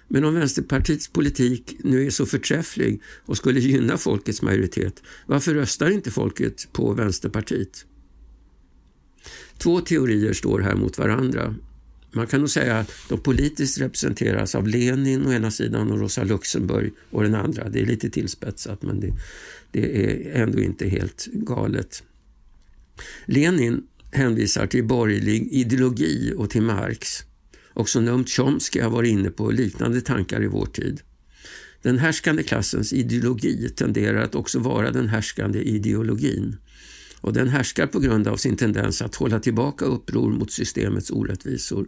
[0.07, 5.89] Men om Vänsterpartiets politik nu är så förträfflig och skulle gynna folkets majoritet, varför röstar
[5.89, 7.85] inte folket på Vänsterpartiet?
[9.57, 11.55] Två teorier står här mot varandra.
[12.11, 16.23] Man kan nog säga att de politiskt representeras av Lenin å ena sidan och Rosa
[16.23, 17.69] Luxemburg å den andra.
[17.69, 19.13] Det är lite tillspetsat men det,
[19.71, 22.03] det är ändå inte helt galet.
[23.25, 27.26] Lenin hänvisar till borgerlig ideologi och till Marx.
[27.77, 31.01] Också Noam Chomsky har varit inne på liknande tankar i vår tid.
[31.81, 36.57] Den härskande klassens ideologi tenderar att också vara den härskande ideologin.
[37.21, 41.87] Och den härskar på grund av sin tendens att hålla tillbaka uppror mot systemets orättvisor.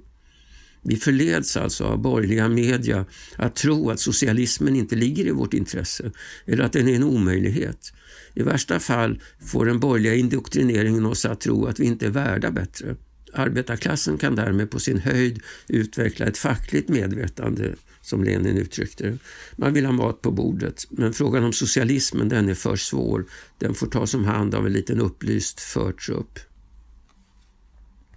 [0.82, 6.12] Vi förleds alltså av borgerliga media att tro att socialismen inte ligger i vårt intresse
[6.46, 7.94] eller att den är en omöjlighet.
[8.34, 12.52] I värsta fall får den borgerliga indoktrineringen oss att tro att vi inte är värda
[12.52, 12.96] bättre.
[13.34, 19.17] Arbetarklassen kan därmed på sin höjd utveckla ett fackligt medvetande, som Lenin uttryckte det.
[19.55, 23.25] Man vill ha mat på bordet, men frågan om socialismen den är för svår.
[23.57, 26.39] Den får tas om hand av en liten upplyst förtrupp.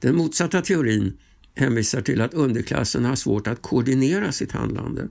[0.00, 1.18] Den motsatta teorin
[1.54, 5.08] hänvisar till att underklassen har svårt att koordinera sitt handlande.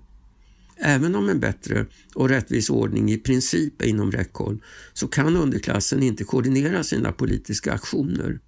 [0.77, 1.85] Även om en bättre
[2.15, 7.73] och rättvis ordning i princip är inom räckhåll så kan underklassen inte koordinera sina politiska
[7.73, 8.39] aktioner.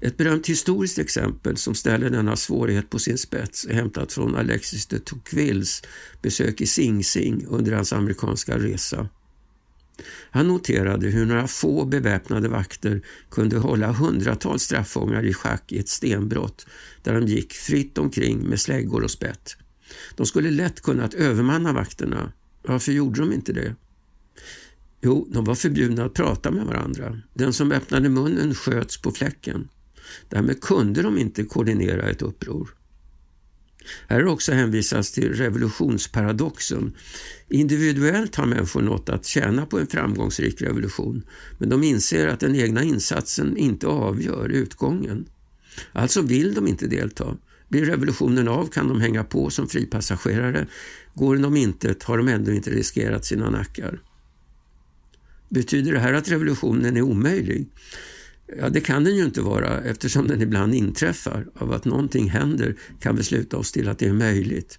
[0.00, 4.86] Ett berömt historiskt exempel som ställer denna svårighet på sin spets är hämtat från Alexis
[4.86, 5.82] de Tocquevilles
[6.22, 9.08] besök i Sing Sing under hans amerikanska resa.
[10.30, 15.88] Han noterade hur några få beväpnade vakter kunde hålla hundratals straffångar i schack i ett
[15.88, 16.66] stenbrott
[17.02, 19.56] där de gick fritt omkring med släggor och spett.
[20.16, 22.32] De skulle lätt kunnat övermanna vakterna.
[22.62, 23.74] Varför gjorde de inte det?
[25.00, 27.20] Jo, de var förbjudna att prata med varandra.
[27.34, 29.68] Den som öppnade munnen sköts på fläcken.
[30.28, 32.68] Därmed kunde de inte koordinera ett uppror.
[34.08, 36.92] Här har också hänvisats till revolutionsparadoxen.
[37.48, 41.22] Individuellt har människor något att tjäna på en framgångsrik revolution,
[41.58, 45.28] men de inser att den egna insatsen inte avgör utgången.
[45.92, 47.36] Alltså vill de inte delta.
[47.68, 50.66] Blir revolutionen av kan de hänga på som fripassagerare.
[51.14, 54.00] Går den om intet har de ändå inte riskerat sina nackar.
[55.48, 57.68] Betyder det här att revolutionen är omöjlig?
[58.58, 61.46] Ja, det kan den ju inte vara eftersom den ibland inträffar.
[61.54, 64.78] Av att någonting händer kan vi sluta oss till att det är möjligt.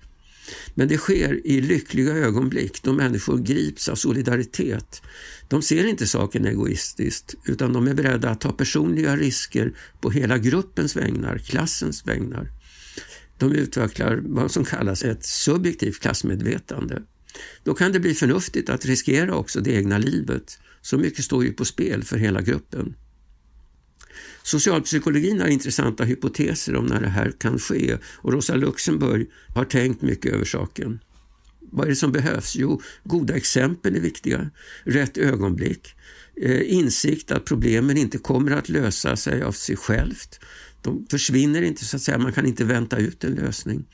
[0.75, 5.01] Men det sker i lyckliga ögonblick då människor grips av solidaritet.
[5.47, 10.37] De ser inte saken egoistiskt utan de är beredda att ta personliga risker på hela
[10.37, 12.51] gruppens vägnar, klassens vägnar.
[13.37, 17.01] De utvecklar vad som kallas ett subjektivt klassmedvetande.
[17.63, 20.59] Då kan det bli förnuftigt att riskera också det egna livet.
[20.81, 22.95] Så mycket står ju på spel för hela gruppen.
[24.43, 30.01] Socialpsykologin har intressanta hypoteser om när det här kan ske och Rosa Luxemburg har tänkt
[30.01, 30.99] mycket över saken.
[31.71, 32.55] Vad är det som behövs?
[32.55, 34.49] Jo, goda exempel är viktiga.
[34.83, 35.95] Rätt ögonblick.
[36.41, 40.39] Eh, insikt att problemen inte kommer att lösa sig av sig självt.
[40.81, 42.17] De försvinner inte, så att säga.
[42.17, 43.85] man kan inte vänta ut en lösning.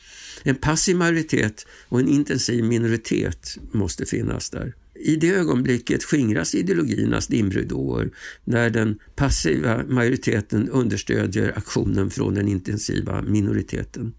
[0.43, 4.73] En passiv majoritet och en intensiv minoritet måste finnas där.
[4.95, 8.11] I det ögonblicket skingras ideologiernas dimridåer
[8.43, 14.13] när den passiva majoriteten understödjer aktionen från den intensiva minoriteten.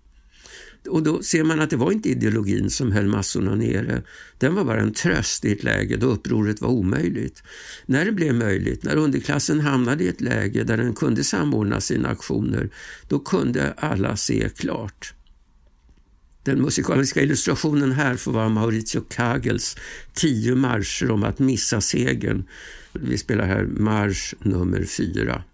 [0.88, 4.02] Och då ser man att det var inte ideologin som höll massorna nere.
[4.38, 7.42] Den var bara en tröst i ett läge då upproret var omöjligt.
[7.86, 12.08] När det blev möjligt, när underklassen hamnade i ett läge där den kunde samordna sina
[12.08, 12.70] aktioner,
[13.08, 15.14] då kunde alla se klart.
[16.42, 19.76] Den musikaliska illustrationen här får vara Maurizio Kagels
[20.14, 22.44] Tio marscher om att missa segern.
[22.92, 25.44] Vi spelar här marsch nummer fyra.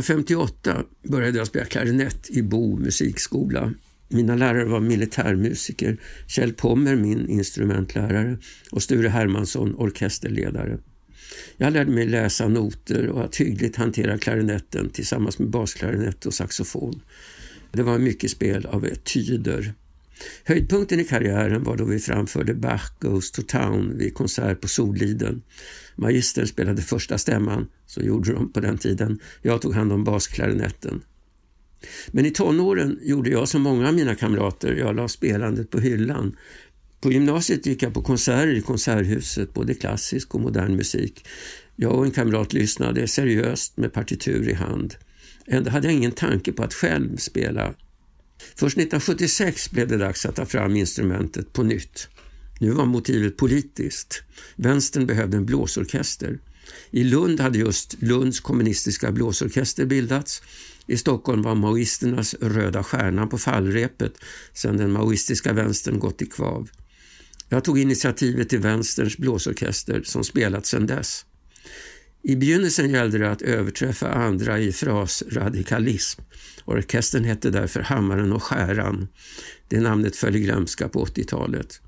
[0.00, 3.72] 1958 började jag spela klarinett i Bo musikskola.
[4.08, 5.96] Mina lärare var militärmusiker,
[6.26, 8.38] Kjell Pommer min instrumentlärare
[8.70, 10.78] och Sture Hermansson orkesterledare.
[11.56, 17.02] Jag lärde mig läsa noter och att hyggligt hantera klarinetten tillsammans med basklarinett och saxofon.
[17.72, 19.74] Det var mycket spel av etyder.
[20.44, 25.42] Höjdpunkten i karriären var då vi framförde Bach Goes to Town vid konsert på Soliden.
[25.96, 29.20] Magistern spelade första stämman, så gjorde de på den tiden.
[29.42, 31.02] Jag tog hand om basklarinetten.
[32.10, 36.36] Men i tonåren gjorde jag som många av mina kamrater, jag la spelandet på hyllan.
[37.00, 41.26] På gymnasiet gick jag på konserter i Konserthuset, både klassisk och modern musik.
[41.76, 44.94] Jag och en kamrat lyssnade seriöst med partitur i hand.
[45.46, 47.74] Ändå hade jag ingen tanke på att själv spela.
[48.60, 52.08] Först 1976 blev det dags att ta fram instrumentet på nytt.
[52.58, 54.22] Nu var motivet politiskt.
[54.56, 56.38] Vänstern behövde en blåsorkester.
[56.90, 60.42] I Lund hade just Lunds kommunistiska blåsorkester bildats.
[60.86, 64.12] I Stockholm var maoisternas röda stjärna på fallrepet
[64.52, 66.70] sedan den maoistiska vänstern gått i kvav.
[67.48, 71.24] Jag tog initiativet till vänsterns blåsorkester som spelat sedan dess.
[72.22, 76.22] I begynnelsen gällde det att överträffa andra i frasradikalism.
[76.70, 79.08] Orkestern hette därför Hammaren och skäran.
[79.68, 81.80] Det namnet föll i glömska på 80-talet.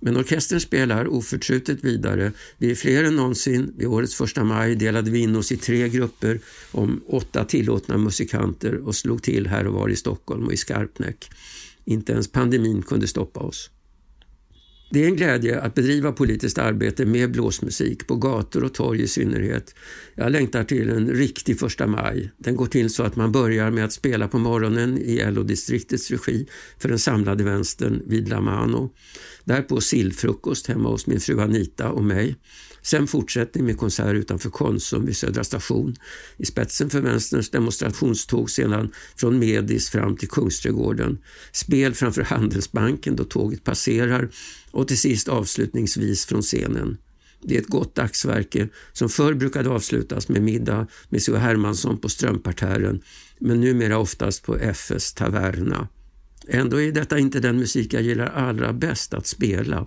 [0.00, 2.32] Men orkestern spelar oförtrutet vidare.
[2.58, 3.72] Vi är fler än någonsin.
[3.76, 8.74] Vid årets första maj delade vi in oss i tre grupper om åtta tillåtna musikanter
[8.74, 11.30] och slog till här och var i Stockholm och i Skarpnäck.
[11.84, 13.70] Inte ens pandemin kunde stoppa oss.
[14.94, 19.08] Det är en glädje att bedriva politiskt arbete med blåsmusik, på gator och torg i
[19.08, 19.74] synnerhet.
[20.14, 22.30] Jag längtar till en riktig första maj.
[22.36, 26.46] Den går till så att man börjar med att spela på morgonen i LO-distriktets regi
[26.78, 28.94] för den samlade vänstern vid La Mano.
[29.44, 32.36] Därpå sillfrukost hemma hos min fru Anita och mig.
[32.86, 35.96] Sen fortsättning med konsert utanför Konsum vid Södra station.
[36.36, 41.18] I spetsen för vänsterns demonstrationståg sedan från Medis fram till Kungsträdgården.
[41.52, 44.30] Spel framför Handelsbanken då tåget passerar
[44.70, 46.96] och till sist avslutningsvis från scenen.
[47.42, 51.38] Det är ett gott dagsverke som förr brukade avslutas med middag med C.H.
[51.38, 53.02] Hermansson på Strömparterren
[53.38, 55.88] men numera oftast på FS Taverna.
[56.48, 59.86] Ändå är detta inte den musik jag gillar allra bäst att spela.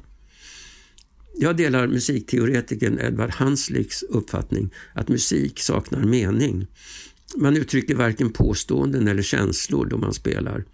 [1.39, 6.67] Jag delar musikteoretikern Edvard Hanslicks uppfattning att musik saknar mening.
[7.35, 10.65] Man uttrycker varken påståenden eller känslor då man spelar.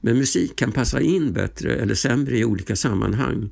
[0.00, 3.50] Men musik kan passa in bättre eller sämre i olika sammanhang.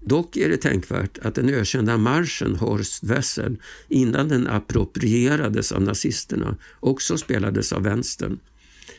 [0.00, 3.56] Dock är det tänkvärt att den ökända marschen Horst Wessel
[3.88, 8.38] innan den approprierades av nazisterna också spelades av vänstern.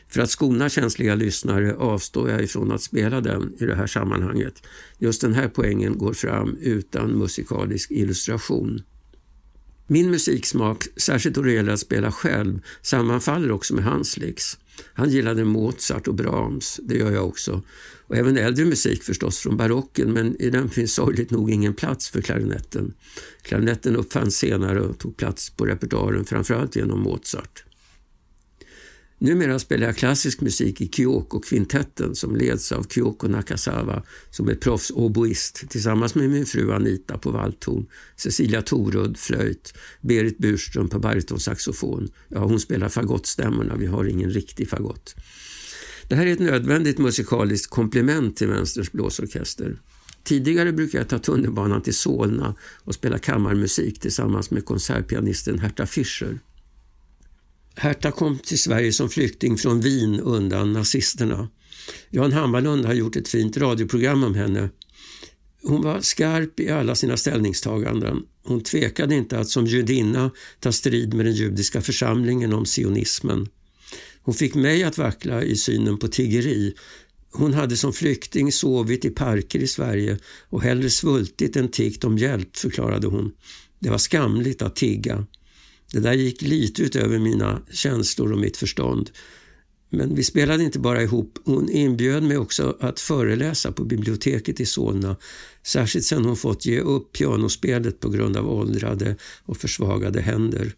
[0.08, 4.62] För att skona känsliga lyssnare avstår jag ifrån att spela den i det här sammanhanget.
[4.98, 8.82] Just den här poängen går fram utan musikalisk illustration.
[9.86, 14.58] Min musiksmak, särskilt då det gäller att spela själv, sammanfaller också med hans slicks.
[14.94, 17.62] Han gillade Mozart och Brahms, det gör jag också.
[18.06, 22.08] Och även äldre musik förstås från barocken, men i den finns sorgligt nog ingen plats
[22.08, 22.94] för klarinetten.
[23.42, 27.64] Klarinetten uppfanns senare och tog plats på repertoaren framförallt genom Mozart.
[29.24, 35.68] Numera spelar jag klassisk musik i Kyoko-kvintetten som leds av Kyoko Nakasawa som är proffs-oboist
[35.68, 42.08] tillsammans med min fru Anita på valthorn, Cecilia Torud flöjt, Berit Burström på baritonsaxofon.
[42.28, 45.14] Ja, hon spelar fagottstämmorna, vi har ingen riktig fagott.
[46.08, 49.78] Det här är ett nödvändigt musikaliskt komplement till Vänsterns blåsorkester.
[50.24, 52.54] Tidigare brukade jag ta tunnelbanan till Solna
[52.84, 56.38] och spela kammarmusik tillsammans med konsertpianisten Herta Fischer.
[57.76, 61.48] Herta kom till Sverige som flykting från Wien undan nazisterna.
[62.10, 64.68] Jan Hammarlund har gjort ett fint radioprogram om henne.
[65.62, 68.22] Hon var skarp i alla sina ställningstaganden.
[68.44, 73.48] Hon tvekade inte att som judinna ta strid med den judiska församlingen om sionismen.
[74.22, 76.74] Hon fick mig att vackla i synen på tiggeri.
[77.32, 80.18] Hon hade som flykting sovit i parker i Sverige
[80.48, 83.32] och hellre svultit än tiggt om hjälp, förklarade hon.
[83.78, 85.26] Det var skamligt att tigga.
[85.94, 89.10] Det där gick lite utöver mina känslor och mitt förstånd.
[89.90, 94.66] Men vi spelade inte bara ihop, hon inbjöd mig också att föreläsa på biblioteket i
[94.66, 95.16] Solna,
[95.66, 100.72] särskilt sedan hon fått ge upp pianospelet på grund av åldrade och försvagade händer.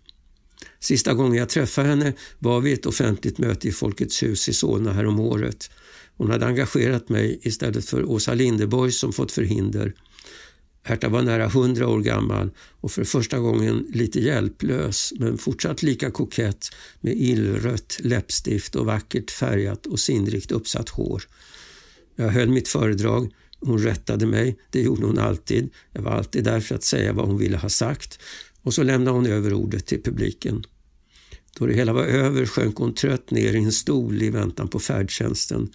[0.80, 4.92] Sista gången jag träffade henne var vid ett offentligt möte i Folkets hus i Solna
[4.92, 5.70] häromåret.
[6.16, 9.94] Hon hade engagerat mig istället för Åsa Linderborg som fått förhinder.
[10.86, 16.10] Herta var nära hundra år gammal och för första gången lite hjälplös men fortsatt lika
[16.10, 16.66] kokett
[17.00, 21.22] med illrött läppstift och vackert färgat och sinnrikt uppsatt hår.
[22.16, 23.32] Jag höll mitt föredrag.
[23.60, 24.58] Hon rättade mig.
[24.70, 25.70] Det gjorde hon alltid.
[25.92, 28.18] Jag var alltid där för att säga vad hon ville ha sagt.
[28.62, 30.64] Och så lämnade hon över ordet till publiken.
[31.58, 34.78] Då det hela var över sjönk hon trött ner i en stol i väntan på
[34.78, 35.68] färdtjänsten.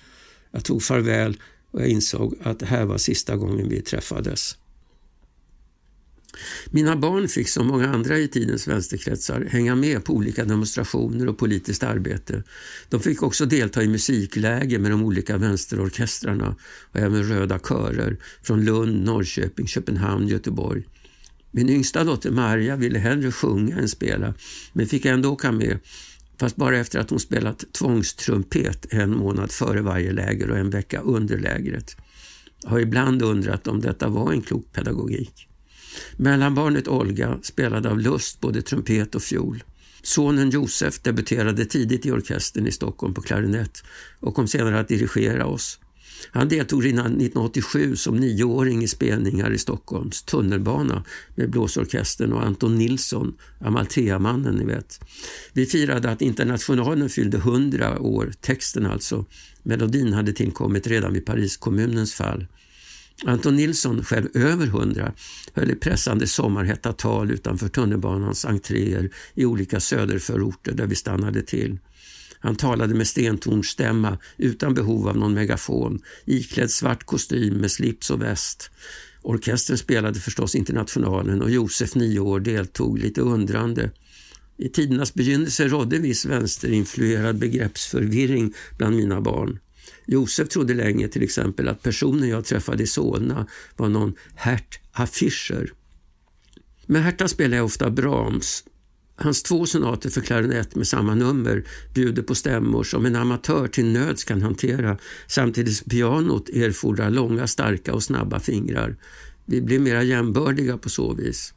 [0.52, 1.38] Jag tog farväl
[1.72, 4.58] och jag insåg att det här var sista gången vi träffades.
[6.70, 11.38] Mina barn fick som många andra i tidens vänsterkretsar hänga med på olika demonstrationer och
[11.38, 12.44] politiskt arbete.
[12.90, 16.56] De fick också delta i musikläger med de olika vänsterorkestrarna
[16.92, 20.84] och även röda körer från Lund, Norrköping, Köpenhamn, Göteborg.
[21.52, 24.34] Min yngsta dotter Maria ville hellre sjunga än spela
[24.74, 25.80] men fick ändå åka med
[26.40, 31.00] fast bara efter att hon spelat tvångstrumpet en månad före varje läger och en vecka
[31.00, 31.96] under lägret.
[32.64, 35.48] Jag har ibland undrat om detta var en klok pedagogik.
[36.18, 39.64] Mellanbarnet Olga spelade av lust både trumpet och fiol.
[40.04, 43.84] Sonen Josef debuterade tidigt i orkestern i Stockholm på klarinett
[44.20, 45.80] och kom senare att dirigera oss.
[46.32, 51.04] Han deltog redan 1987 som nioåring i spelningar i Stockholms tunnelbana
[51.36, 55.00] med blåsorkestern och Anton Nilsson, Amalthea-mannen ni vet.
[55.54, 59.26] Vi firade att Internationalen fyllde 100 år, texten alltså.
[59.64, 62.48] Melodin hade tillkommit redan vid Paris kommunens fall.
[63.26, 65.14] Anton Nilsson, själv över hundra,
[65.54, 71.80] höll i pressande sommarhetta tal utanför tunnelbanans entréer i olika söderförorter där vi stannade till.
[72.40, 78.22] Han talade med stentonstämma utan behov av någon megafon, iklädd svart kostym med slips och
[78.22, 78.72] väst.
[79.22, 83.92] Orkestern spelade förstås Internationalen och Josef, nio år, deltog lite undrande.
[84.58, 89.60] I tidernas begynnelse rådde viss vänsterinfluerad begreppsförvirring bland mina barn.
[90.06, 93.48] Josef trodde länge till exempel att personen jag träffade i Solna
[93.78, 95.74] var någon Hert Affischer.
[96.86, 98.64] Med Herta spelar jag ofta Brahms.
[99.16, 103.86] Hans två sonater för klarinett med samma nummer bjuder på stämmor som en amatör till
[103.86, 104.98] nöds kan hantera
[105.28, 108.96] samtidigt som pianot erfordrar långa, starka och snabba fingrar.
[109.46, 111.54] Vi blir mera jämbördiga på så vis.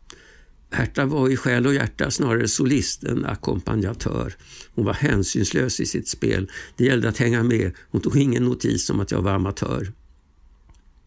[0.70, 4.34] Herta var i själ och hjärta snarare solist än ackompanjatör.
[4.74, 6.50] Hon var hänsynslös i sitt spel.
[6.76, 7.72] Det gällde att hänga med.
[7.90, 9.92] Hon tog ingen notis om att jag var amatör.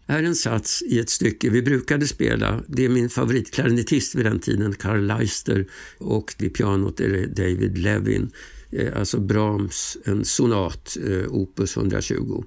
[0.07, 2.63] Här är en sats i ett stycke vi brukade spela.
[2.67, 7.77] Det är min favoritklarinettist vid den tiden, Carl Leister, och vid pianot är det David
[7.77, 8.31] Levin.
[8.71, 12.43] Eh, alltså Brahms, en sonat, eh, opus 120.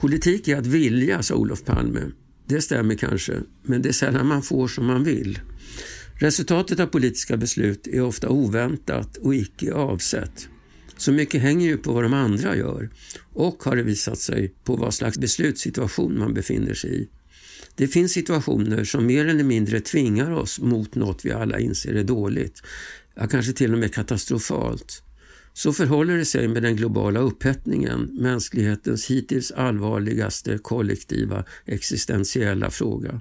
[0.00, 2.00] Politik är att vilja, sa Olof Palme.
[2.46, 5.40] Det stämmer kanske, men det är sällan man får som man vill.
[6.14, 10.48] Resultatet av politiska beslut är ofta oväntat och icke avsett.
[10.96, 12.90] Så mycket hänger ju på vad de andra gör
[13.32, 17.08] och har det visat sig på vad slags beslutssituation man befinner sig i.
[17.74, 22.04] Det finns situationer som mer eller mindre tvingar oss mot något vi alla inser är
[22.04, 22.62] dåligt,
[23.14, 25.02] ja, kanske till och med katastrofalt.
[25.58, 33.20] Så förhåller det sig med den globala upphettningen, mänsklighetens hittills allvarligaste kollektiva existentiella fråga.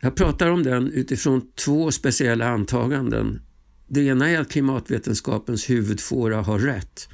[0.00, 3.40] Jag pratar om den utifrån två speciella antaganden.
[3.88, 7.08] Det ena är att klimatvetenskapens huvudfåra har rätt.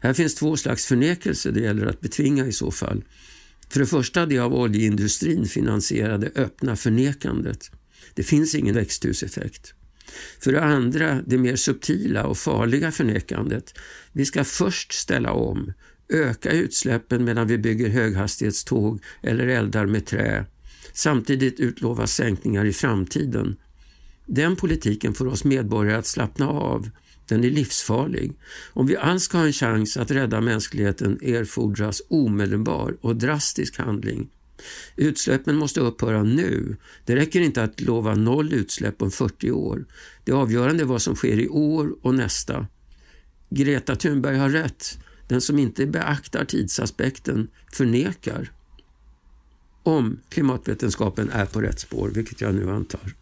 [0.00, 3.04] Här finns två slags förnekelse det gäller att betvinga i så fall.
[3.68, 7.70] För det första det av oljeindustrin finansierade öppna förnekandet.
[8.14, 9.74] Det finns ingen växthuseffekt.
[10.40, 13.74] För det andra det mer subtila och farliga förnekandet.
[14.12, 15.72] Vi ska först ställa om,
[16.08, 20.46] öka utsläppen medan vi bygger höghastighetståg eller eldar med trä.
[20.92, 23.56] Samtidigt utlova sänkningar i framtiden.
[24.26, 26.90] Den politiken får oss medborgare att slappna av.
[27.28, 28.32] Den är livsfarlig.
[28.72, 34.30] Om vi alls ska ha en chans att rädda mänskligheten erfordras omedelbar och drastisk handling.
[34.96, 36.76] Utsläppen måste upphöra nu.
[37.04, 39.84] Det räcker inte att lova noll utsläpp om 40 år.
[40.24, 42.66] Det avgörande är vad som sker i år och nästa.
[43.50, 44.98] Greta Thunberg har rätt.
[45.28, 48.52] Den som inte beaktar tidsaspekten förnekar.
[49.82, 53.14] Om klimatvetenskapen är på rätt spår, vilket jag nu antar.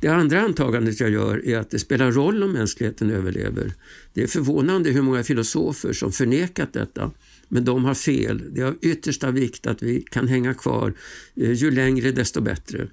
[0.00, 3.72] Det andra antagandet jag gör är att det spelar roll om mänskligheten överlever.
[4.14, 7.10] Det är förvånande hur många filosofer som förnekat detta
[7.52, 8.54] men de har fel.
[8.54, 10.94] Det är av yttersta vikt att vi kan hänga kvar.
[11.36, 12.88] Eh, ju längre desto bättre.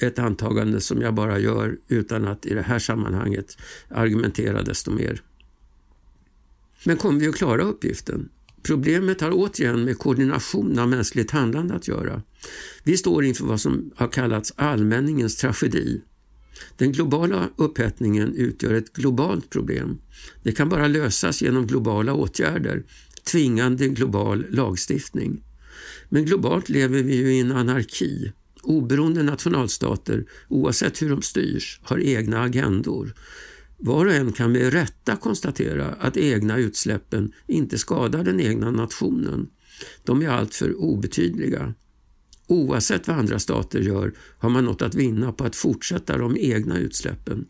[0.00, 3.56] Ett antagande som jag bara gör utan att i det här sammanhanget
[3.88, 5.22] argumentera desto mer.
[6.84, 8.28] Men kommer vi att klara uppgiften?
[8.62, 12.22] Problemet har återigen med koordination av mänskligt handlande att göra.
[12.84, 16.02] Vi står inför vad som har kallats allmänningens tragedi.
[16.76, 19.98] Den globala upphettningen utgör ett globalt problem.
[20.42, 22.84] Det kan bara lösas genom globala åtgärder
[23.24, 25.42] tvingande global lagstiftning.
[26.08, 28.32] Men globalt lever vi ju i en anarki.
[28.62, 33.14] Oberoende nationalstater, oavsett hur de styrs, har egna agendor.
[33.78, 39.48] Var och en kan med rätta konstatera att egna utsläppen inte skadar den egna nationen.
[40.04, 41.74] De är alltför obetydliga.
[42.46, 46.78] Oavsett vad andra stater gör har man något att vinna på att fortsätta de egna
[46.78, 47.46] utsläppen.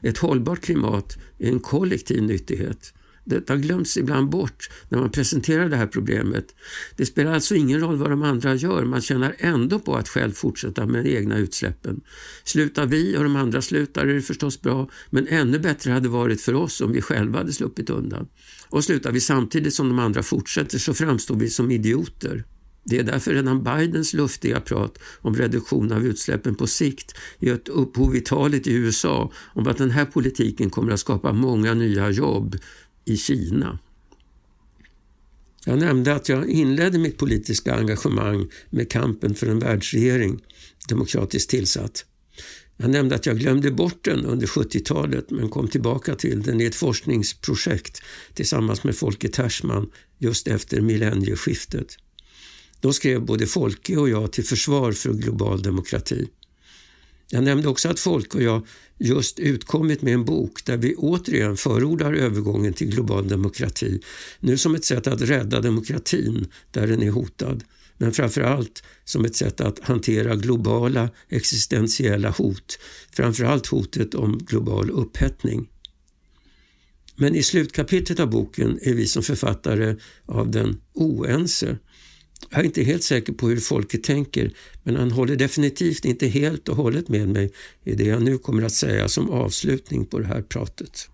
[0.00, 2.94] Ett hållbart klimat är en kollektiv nyttighet
[3.24, 6.54] detta glöms ibland bort när man presenterar det här problemet.
[6.96, 10.32] Det spelar alltså ingen roll vad de andra gör, man tjänar ändå på att själv
[10.32, 12.00] fortsätta med de egna utsläppen.
[12.44, 16.40] Slutar vi och de andra slutar är det förstås bra, men ännu bättre hade varit
[16.40, 18.28] för oss om vi själva hade sluppit undan.
[18.68, 22.44] Och slutar vi samtidigt som de andra fortsätter så framstår vi som idioter.
[22.84, 28.16] Det är därför redan Bidens luftiga prat om reduktion av utsläppen på sikt gett upphov
[28.16, 32.56] i talet i USA om att den här politiken kommer att skapa många nya jobb
[33.04, 33.78] i Kina.
[35.66, 40.40] Jag nämnde att jag inledde mitt politiska engagemang med kampen för en världsregering,
[40.88, 42.04] demokratiskt tillsatt.
[42.76, 46.64] Jag nämnde att jag glömde bort den under 70-talet men kom tillbaka till den i
[46.64, 48.02] ett forskningsprojekt
[48.34, 51.96] tillsammans med Folke Tersman just efter millennieskiftet.
[52.80, 56.28] Då skrev både Folke och jag till försvar för global demokrati.
[57.34, 58.66] Jag nämnde också att Folke och jag
[58.98, 64.00] just utkommit med en bok där vi återigen förordar övergången till global demokrati,
[64.40, 67.64] nu som ett sätt att rädda demokratin där den är hotad,
[67.98, 72.78] men framför allt som ett sätt att hantera globala existentiella hot,
[73.12, 75.68] framför allt hotet om global upphettning.
[77.16, 81.78] Men i slutkapitlet av boken är vi som författare av den oense
[82.50, 86.68] jag är inte helt säker på hur folket tänker men han håller definitivt inte helt
[86.68, 87.52] och hållet med mig
[87.84, 91.08] i det jag nu kommer att säga som avslutning på det här pratet.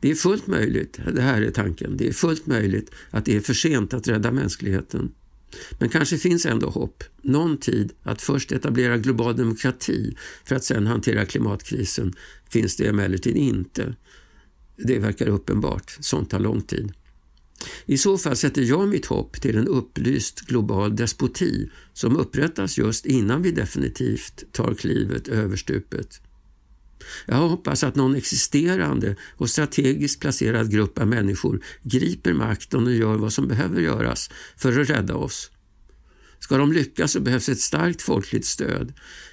[0.00, 3.40] Det är fullt möjligt, det här är tanken, det är fullt möjligt att det är
[3.40, 5.12] för sent att rädda mänskligheten.
[5.78, 10.86] Men kanske finns ändå hopp, någon tid att först etablera global demokrati för att sedan
[10.86, 12.12] hantera klimatkrisen
[12.50, 13.94] finns det emellertid inte.
[14.76, 16.92] Det verkar uppenbart, sånt tar lång tid.
[17.86, 23.06] I så fall sätter jag mitt hopp till en upplyst global despoti som upprättas just
[23.06, 26.20] innan vi definitivt tar klivet över stupet.
[27.26, 33.16] Jag hoppas att någon existerande och strategiskt placerad grupp av människor griper makten och gör
[33.16, 35.50] vad som behöver göras för att rädda oss.
[36.44, 38.92] Ska de lyckas så behövs ett starkt folkligt stöd.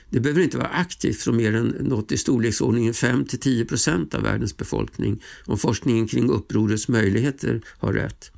[0.10, 4.58] Det behöver inte vara aktivt från mer än något i storleksordningen 5-10 procent av världens
[4.58, 8.32] befolkning om forskningen kring upprorets möjligheter har rätt.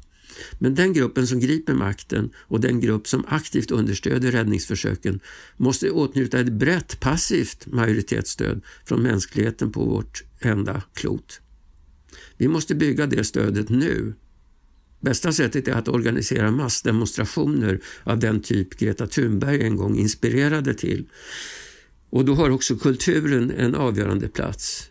[0.59, 5.19] Men den gruppen som griper makten och den grupp som aktivt understöder räddningsförsöken
[5.57, 11.41] måste åtnjuta ett brett passivt majoritetsstöd från mänskligheten på vårt enda klot.
[12.37, 14.13] Vi måste bygga det stödet nu.
[15.03, 21.05] Bästa sättet är att organisera massdemonstrationer av den typ Greta Thunberg en gång inspirerade till.
[22.09, 24.89] Och då har också kulturen en avgörande plats.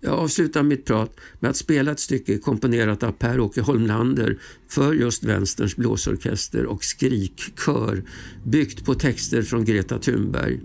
[0.00, 4.38] Jag avslutar mitt prat med att spela ett stycke komponerat av Per-Åke Holmlander
[4.68, 8.04] för just Vänsterns blåsorkester och skrikkör
[8.44, 10.60] byggt på texter från Greta Thunberg.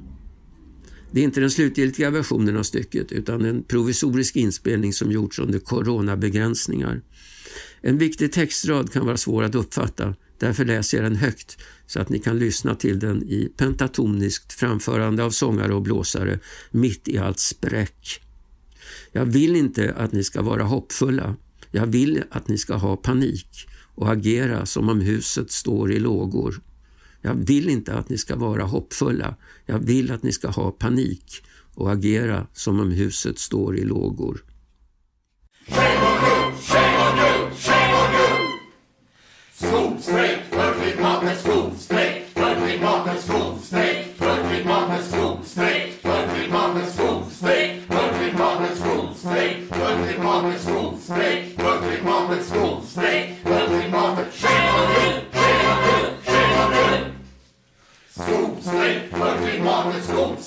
[1.11, 5.59] Det är inte den slutgiltiga versionen av stycket utan en provisorisk inspelning som gjorts under
[5.59, 7.01] coronabegränsningar.
[7.81, 11.57] En viktig textrad kan vara svår att uppfatta, därför läser jag den högt
[11.87, 16.39] så att ni kan lyssna till den i pentatoniskt framförande av sångare och blåsare
[16.71, 18.21] mitt i allt spräck.
[19.11, 21.35] Jag vill inte att ni ska vara hoppfulla.
[21.71, 26.61] Jag vill att ni ska ha panik och agera som om huset står i lågor.
[27.21, 29.35] Jag vill inte att ni ska vara hoppfulla.
[29.65, 34.43] Jag vill att ni ska ha panik och agera som om huset står i lågor.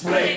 [0.04, 0.33] Slay.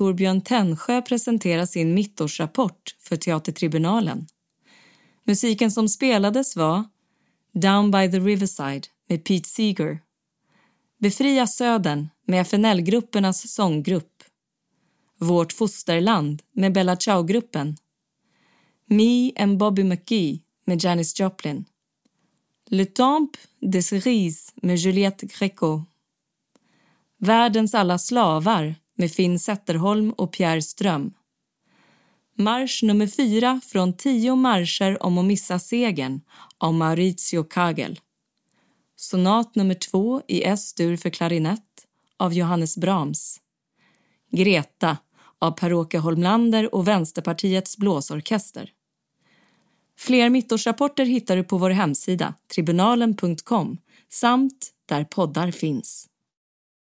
[0.00, 4.26] Torbjörn Tännsjö presentera sin mittårsrapport för Teatertribunalen.
[5.24, 6.84] Musiken som spelades var
[7.52, 9.98] Down by the Riverside med Pete Seeger.
[10.98, 14.22] Befria Södern med FNL-gruppernas sånggrupp.
[15.18, 17.76] Vårt fosterland med Bella Ciao-gruppen.
[18.86, 21.64] Me and Bobby McGee med Janis Joplin.
[22.66, 25.82] Le Temple des Cerises med Juliette Greco.
[27.18, 31.12] Världens alla slavar med Finn Zetterholm och Pierre Ström.
[32.36, 36.20] Marsch nummer fyra från tio marscher om att missa segern
[36.58, 38.00] av Maurizio Kagel.
[38.96, 41.86] Sonat nummer två i S-dur för klarinett
[42.16, 43.40] av Johannes Brahms.
[44.30, 44.96] Greta
[45.38, 48.72] av Per-Åke Holmlander och Vänsterpartiets blåsorkester.
[49.98, 53.78] Fler mittårsrapporter hittar du på vår hemsida tribunalen.com
[54.08, 56.09] samt där poddar finns.